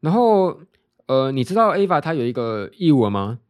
[0.00, 0.62] 然后，
[1.10, 3.40] 呃，你知道 AVA 它有一个义务吗？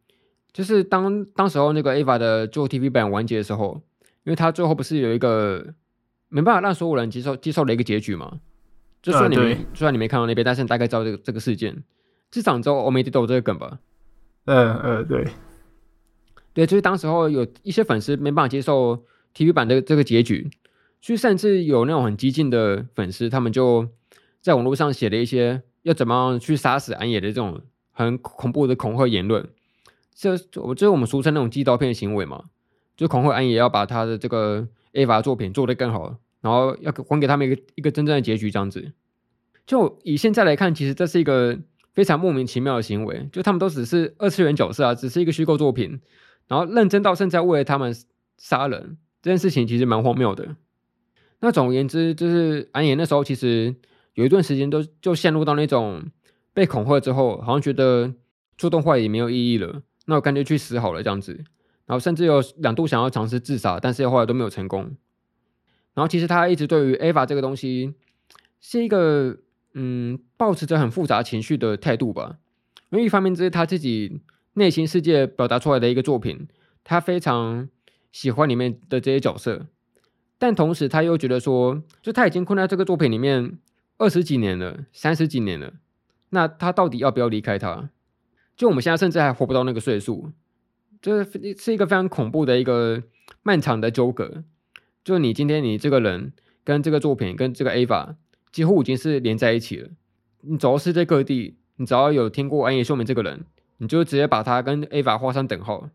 [0.51, 3.83] 就是当当时候那个 AVA 的旧 TV 版完结的时候，
[4.23, 5.75] 因为他最后不是有一个
[6.27, 8.39] 没办法让所有人接受接受的一个结局吗？
[9.03, 11.83] 就算你没，就算你没看到那边，但是你大概知道这个这个事件。
[12.31, 13.77] 至少你知道欧美都有这个梗吧？
[14.45, 15.27] 嗯嗯，对，
[16.55, 19.05] 对，就是当时候有一些粉丝没办法接受
[19.35, 20.49] TV 版的这个结局，
[20.99, 23.87] 所以甚至有那种很激进的粉丝，他们就
[24.41, 27.61] 在网络上写了一些要怎么样去杀死安野的这种
[27.91, 29.47] 很恐怖的恐吓言论。
[30.13, 32.45] 这我就是我们俗称那种寄刀片的行为嘛，
[32.95, 36.17] 就恐吓安野要把他的这个 AVA 作品做得更好。
[36.41, 38.93] 然后要还给他们一个一个真正的结局，这样子。
[39.67, 41.59] 就以现在来看，其实这是一个
[41.93, 43.29] 非常莫名其妙的行为。
[43.31, 46.01] 就他们都只是二次元角色啊，只是一个虚构作品，
[46.47, 47.95] 然后认真到现在为了他们
[48.39, 50.55] 杀人这件事情，其实蛮荒谬的。
[51.41, 53.75] 那总而言之，就是安野那时候其实
[54.13, 56.03] 有一段时间都就陷入到那种
[56.53, 58.13] 被恐吓之后，好像觉得
[58.57, 61.43] 做动画也没有意义了，那我干脆去死好了这样子。
[61.85, 64.95] 然后甚至有两度想要尝试自杀，但是后来都没有成功。
[65.93, 67.93] 然后其实他一直对于 AVA 这个东西
[68.61, 69.37] 是一个
[69.73, 72.37] 嗯，抱持着很复杂情绪的态度吧。
[72.91, 74.21] 因为一方面这是他自己
[74.53, 76.47] 内心世界表达出来的一个作品，
[76.83, 77.67] 他非常
[78.11, 79.65] 喜欢里面的这些角色，
[80.37, 83.57] 但同时他又觉得说，就他已经困在这个作品里面
[84.01, 85.73] 二十几年了，三十几年了，
[86.31, 87.91] 那他到底要不要离开他？
[88.57, 90.31] 就我们现在甚至还活不到那个岁数，
[90.99, 93.03] 这是一个非常恐怖的一个
[93.43, 94.43] 漫长的纠葛。
[95.03, 96.33] 就你今天你这个人
[96.63, 98.15] 跟这个作品跟这个 AVA
[98.51, 99.89] 几乎已经是连在一起了。
[100.41, 103.45] 你走到世界各地，你只要有听过安野秀明这个人，
[103.77, 105.91] 你就直接把他跟 AVA 画上等号。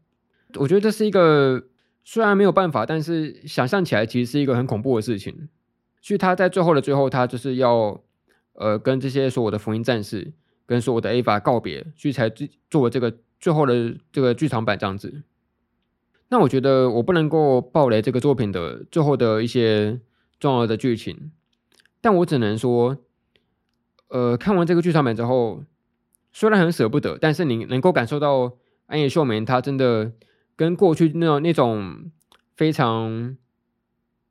[0.55, 1.67] 我觉得这是一个
[2.05, 5.49] 虽然没有办法，但是想象起来其实是一个很恐怖的事情。
[6.07, 8.01] 所以他在最后的最后，他就是要
[8.53, 10.33] 呃跟这些所有的福音战士
[10.65, 12.31] 跟所有的 AVA 告别，所以才
[12.71, 15.25] 做这个最后的这个剧场版这样子。
[16.29, 20.01] 那我觉得我不能够爆雷这个作品的最后的一些
[20.39, 21.33] 重要的剧情，
[22.01, 22.99] 但我只能说，
[24.07, 25.65] 呃，看完这个剧场版之后，
[26.33, 28.53] 虽然很舍不得，但是你能够感受到
[28.87, 30.13] 安野秀明他真的
[30.55, 32.13] 跟过去那种那种
[32.55, 33.37] 非常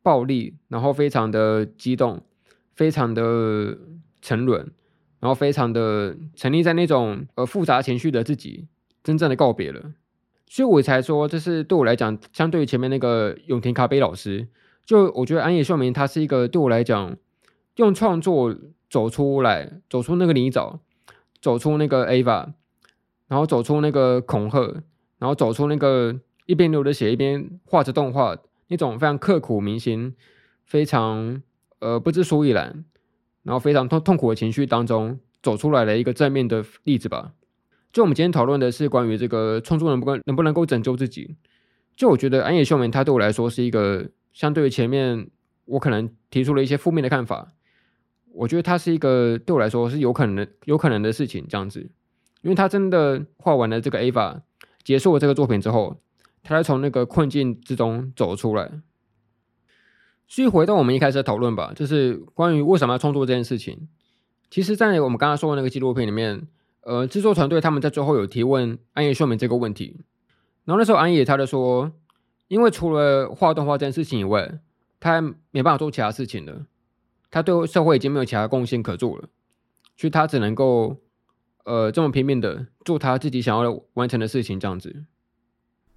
[0.06, 2.22] 暴力，然后非常的激动，
[2.76, 3.76] 非常的
[4.22, 4.72] 沉沦，
[5.20, 8.68] 然后非常的沉溺在那种呃复杂情绪的自己，
[9.04, 9.94] 真正的告别了。
[10.48, 14.48] 所以我才说，这是对我来讲，相对于前面那个永田卡北老师，
[14.86, 17.18] 就我觉得安野秀明他是一个对我来讲，
[17.78, 18.56] 用创作
[18.88, 20.78] 走出来，走出那个泥沼。
[21.42, 22.54] 走出那个 Ava，
[23.28, 24.82] 然后走出那个恐吓，
[25.20, 28.36] 然后走出那个一边流着血一边画着动画
[28.68, 30.16] 那种非常刻骨铭心、
[30.66, 31.42] 非常
[31.80, 32.86] 呃不知所以然，
[33.44, 37.34] 然后非常痛痛苦的情绪当中走出来的一个正面的例子吧。
[37.92, 41.36] 就我们今天讨论的是关于这个创作能不能能不能够拯救自己。
[41.96, 45.30] 就我觉得安野秀明他对我来说是一个相对于前面
[45.64, 47.54] 我可能提出了一些负面的看法。
[48.34, 51.80] 我觉得他是一个对我来说是有可能、有可能的事情，这样子，
[52.42, 54.42] 因为他真的画完了这个 Ava，
[54.84, 56.02] 结束了这个作品之后，
[56.46, 58.72] 他才从那个困境之中走出来。
[60.28, 63.90] 所以回到我们一开始的讨论吧，就是关于为什么要创作这件事情。
[64.50, 66.48] 其实，在我们刚刚说的那个纪录片里面，
[66.82, 70.00] 呃，制作团队他们在最后有提问安野秀明这个问题，
[70.64, 71.92] 然后那时候安野他就说，
[72.48, 74.60] 因为除了画动画这件事情以外，
[75.00, 75.22] 他
[75.52, 76.66] 没办法做其他事情了。
[77.30, 79.28] 他对社会已经没有其他贡献可做了，
[79.98, 81.02] 所以他只能够，
[81.66, 85.06] 呃，这么拼命的做他自己想要完成的事情，这样子。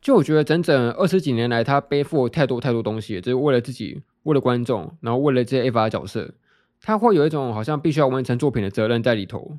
[0.00, 6.34] 就我觉得，整整二十几年来，他背负太多太多东西，就是为了自己，为了观众，然后为了这些 Eva 角色，
[6.80, 9.58] 他会有一种好像必须要完成作品的责任在里头。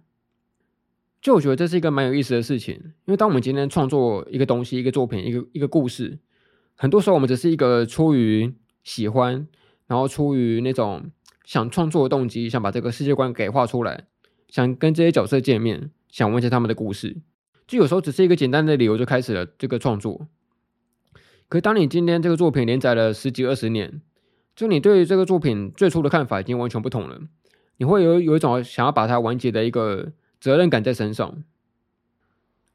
[1.21, 2.75] 就我觉得这是一个蛮有意思的事情，
[3.05, 6.19] 因为当我们今天创作一个东西、一个作品、一个一个故事，
[6.75, 9.47] 很多时候我们只是一个出于喜欢，
[9.87, 11.11] 然后出于那种。
[11.45, 14.03] 想创作的动机，想把这个世界观给画出来，
[14.49, 17.17] 想跟这些角色见面，想完成他们的故事，
[17.69, 20.27] 就有时候只是一个简单的理由就开始了这个创作。
[21.47, 24.01] 可是当你今天这个作品连载了十几二十年，
[24.55, 27.21] 就你对于这个作品最初的看法已经完全不同了，
[27.77, 30.11] 你会有有一种想要把它完结的一个
[30.41, 31.43] 责任感在身上。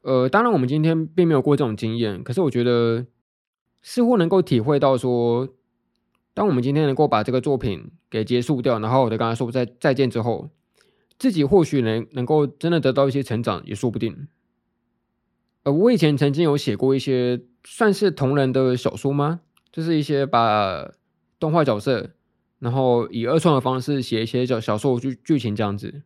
[0.01, 3.05] 呃，当然我们今天并没有过这种经验，可是我觉得
[3.81, 5.49] 似乎能够体会到说。
[6.33, 10.49] 当我们今天能够把这个作品给结束掉，然后我就跟他说再再见之后，
[11.17, 14.27] 自己或许能能够真的得到一些成长，也说不定。
[15.65, 19.41] 呃，我以前曾经有写过一些算是同人的小说吗？
[19.71, 20.91] 就是一些把
[21.39, 22.11] 动画角色，
[22.59, 26.03] 然后以二创的方式写一些小小说剧剧情这样子。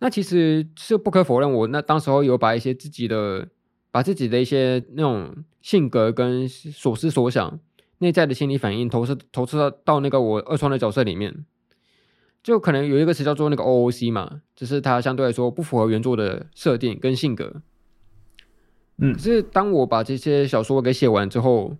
[0.00, 3.48] 那其实是不可否认，我那当时候有把一些自己的，
[3.90, 7.58] 把自己的一些那种性格跟所思所想。
[7.98, 11.46] 内在的心理反应投射投射到到那个我二创的角色里面，
[12.42, 17.62] 就可能有一个词叫做那个 OOC 嘛，只是它相对来说不符合原作的设定跟性格。
[18.98, 21.76] 嗯，可是当我把这些小说给写完之后，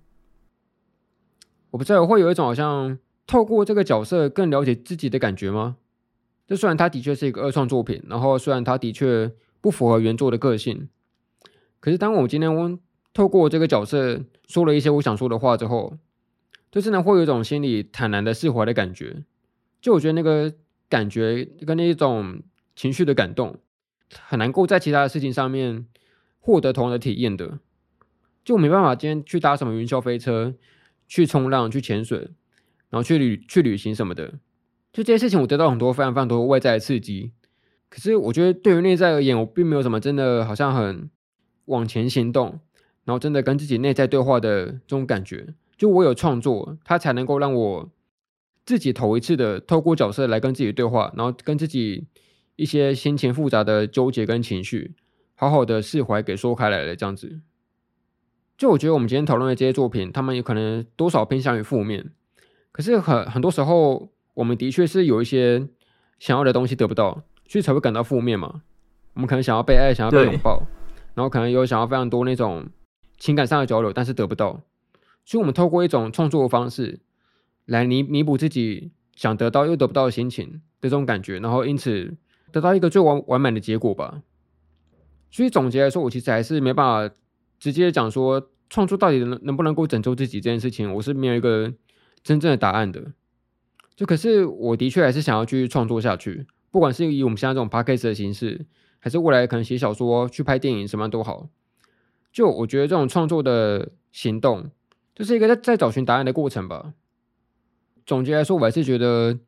[1.71, 5.77] 我不知道会有一种好像透过这个角色更了解自己的感觉吗？
[6.47, 10.89] 就虽然它的确是一个二创作品，然后虽然它的确不符合原作的个性，
[11.81, 12.79] 可是当我今天我
[13.15, 15.99] 透过这个角色说了一些我想说的话之后。
[16.71, 19.25] 就真的会有一种心里坦然的释怀的感觉，
[19.83, 20.51] 就我觉得那个
[20.89, 22.41] 感觉跟那一种
[22.75, 23.59] 情绪的感动，
[24.23, 25.85] 很难够在其他的事情上面
[26.43, 27.61] 获得同样的体验的。
[28.45, 30.55] 就没办法今天去搭什么云霄飞车，
[31.09, 32.19] 去冲浪，去潜水，
[32.91, 34.35] 然后去旅去旅行什么的。
[34.93, 37.31] 就这些事情，我得到很多非常非常多外在的刺激。
[37.89, 41.09] 可是我觉得对于内在而言，我并没有什么真的好像很
[41.67, 42.59] 往前行动，
[43.05, 45.55] 然后真的跟自己内在对话的这种感觉。
[45.77, 47.91] 就我有创作，它才能够让我
[48.67, 52.07] 自己头一次的透过角色来跟自己对话，然后跟自己
[52.57, 54.95] 一些心情复杂的纠结跟情绪，
[55.43, 57.41] 好好的释怀给说开来了这样子。
[58.57, 62.13] 就我觉得我们今天讨论的这些作品，他们有可能多少偏向于负面，
[62.71, 65.67] 可是很很多时候，我们的确是有一些
[66.21, 68.63] 想要的东西得不到，所以才会感到负面嘛。
[69.15, 70.63] 我们可能想要被爱，想要被拥抱，
[71.15, 72.69] 然后可能有想要非常多那种
[73.19, 74.61] 情感上的交流，但是得不到。
[75.25, 77.01] 所以，我们透过一种创作的方式，
[77.65, 82.17] 来弥弥补自己想得到又得不到的心情的这种感觉，然后因此
[82.53, 84.23] 得到一个最完完满的结果吧。
[85.33, 87.15] 所以总结来说，我其实还是没办法
[87.59, 91.73] 直接讲说创作到底能能不能够拯救自己这件事情，我是没有一个
[92.23, 93.13] 真正的答案的。
[93.97, 98.67] 就可是我的确还是想要继续创作下去，不管是以我们现在这种 podcast 的形式，
[99.01, 101.49] 还是未来可能写小说、去拍电影什么都好。
[102.33, 104.71] 就我觉得这种创作的行动。
[105.15, 106.95] 就是一个在在找寻答案的过程吧。
[108.07, 109.39] 总结来说，我还是觉得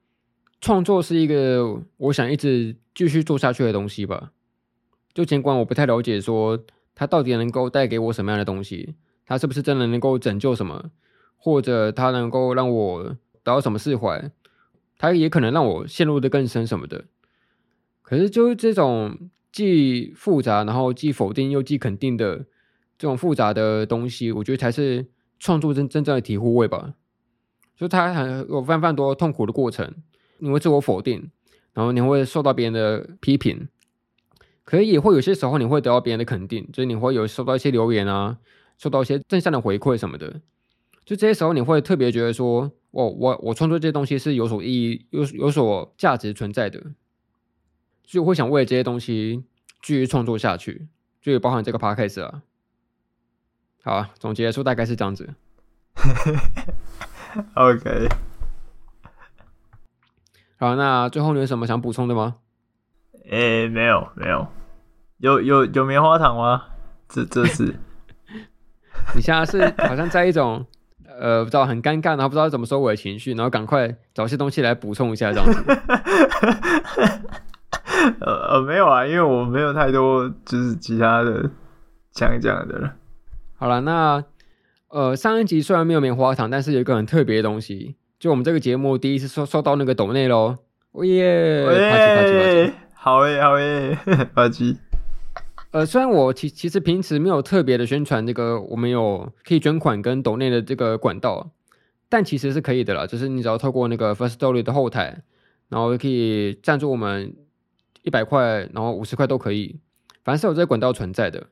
[0.60, 4.32] 创作是一个我想一直继续做下去的东西吧。
[5.14, 6.58] 就尽管我不太了解，说
[6.94, 10.90] 它到底能够带给我什么样的东西，它是不是真的能够拯救什么，
[11.36, 14.30] 或者它能够让我得到什么释怀，
[14.98, 17.04] 它也可能让我陷入的更深什么的。
[18.02, 22.38] 可是，就是这种既复杂，然后既否定又既肯定的
[22.98, 25.06] 这种复杂的东西，我觉得才是
[25.38, 26.94] 创作真真正的体会味吧。
[27.76, 29.94] 就它很有非常多痛苦的过程，
[30.38, 31.30] 你会自我否定，
[31.72, 33.68] 然后你会受到别人的批评，
[34.64, 38.38] 可以也会有些时候你会得到别人的肯定，就是你会有收到一些留言啊，
[38.78, 40.40] 收到一些正向的回馈什么的。
[41.04, 46.80] 就这些时候，你会特别觉得说，哦我我创作这些东西是有所意义、有有所价值存在的。
[48.04, 49.44] 所以我会想为了这些东西
[49.82, 50.88] 继续创作下去，
[51.20, 52.42] 就也包含这个 podcast 啊。
[53.82, 55.34] 好啊，总结说大概是这样子。
[57.54, 58.08] OK。
[60.56, 62.36] 好，那最后你有什么想补充的吗？
[63.30, 64.46] 诶、欸，没有，没有。
[65.18, 66.64] 有有有棉花糖吗？
[67.08, 67.74] 这这是。
[69.14, 70.64] 你现在是好像在一种
[71.18, 75.64] 呃，不知道很尴尬，然后不知道怎么收尾的情绪，然后赶快找些东西来补充一下这样子。
[78.20, 81.48] 呃呃，没有啊，因为我没有太多就是其他的
[82.12, 82.94] 想讲的了。
[83.56, 84.22] 好了，那
[84.88, 90.56] 呃上一集虽然没有棉花糖，但是有一个很特别的东西，就我们这个节目第一次收收到那个抖内喽，
[90.92, 91.64] 哦耶！
[93.04, 93.94] 好诶好诶，
[94.34, 94.78] 啪叽。
[95.72, 101.50] 呃，虽然我其其实平时没有特别的宣传这个我们有可以捐款跟抖内的这个管道，
[102.08, 105.20] 但其实是可以的啦，就是你只要透过那个 First Story 的后台，
[105.68, 107.36] 然后可以赞助我们。
[108.04, 109.76] 一百块，然后五十块都可以，
[110.24, 111.46] 凡是有这个管道存在的。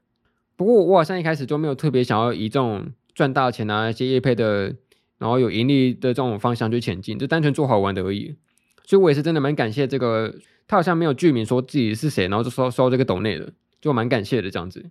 [0.56, 4.74] 不过我好像一开始就没有特别想要以这种赚大钱啊、一些业配的，
[5.18, 8.36] 然后有盈利的这种方向去前进，就单纯做好玩的而已。
[8.84, 10.34] 所以我也是真的蛮感谢这个，
[10.66, 14.90] 他好像没有具名说自己是谁，然后就收收这个抖内的，就蛮感谢的这样子。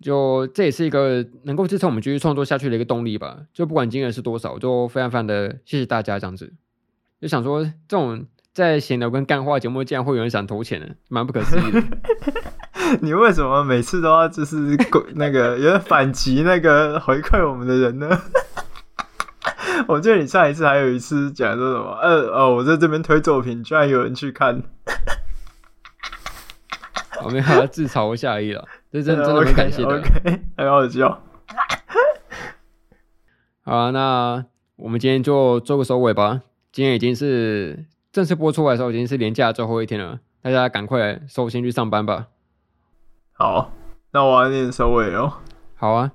[0.00, 3.40] 就这也是一个能够支撑我们继续创作下去的一个动力吧。
[3.52, 6.52] 就不管金额是多少，就非常非常的谢谢大家这样子。
[7.20, 8.26] 就想说这种。
[8.50, 11.80] 在闲聊跟干话节目，竟然会有人想投钱呢，蛮不可思议的。
[13.00, 14.76] 你为什么每次都要就是
[15.14, 18.20] 那个有点反击那个回馈我们的人呢？
[19.86, 24.62] 我记得你上一次还有一次讲说什么，呃哦，我在这边推作品，居然有人去看。
[27.22, 29.98] 我们还要自嘲一下而已了，这真真的很感谢的。
[29.98, 31.22] OK， 很好笑。
[33.64, 34.44] 好啊，那
[34.76, 36.42] 我们今天就做个收尾吧。
[36.72, 37.86] 今天已经是。
[38.10, 42.28] 正式播出来的时候已经是年假最后一天了，大家赶快收心去上班吧。
[43.32, 43.70] 好，
[44.12, 45.34] 那我要念收尾哦。
[45.76, 46.10] 好啊，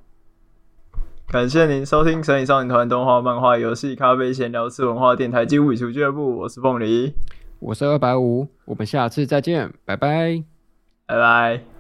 [1.34, 6.38] 感谢您收听《神隐少年团》动画、漫画、游戏、咖啡、闲聊、次文化电台及物语俱乐部。
[6.38, 7.12] 我是凤梨，
[7.58, 10.44] 我是二百五，我们下次再见，拜拜，
[11.08, 11.73] 拜拜。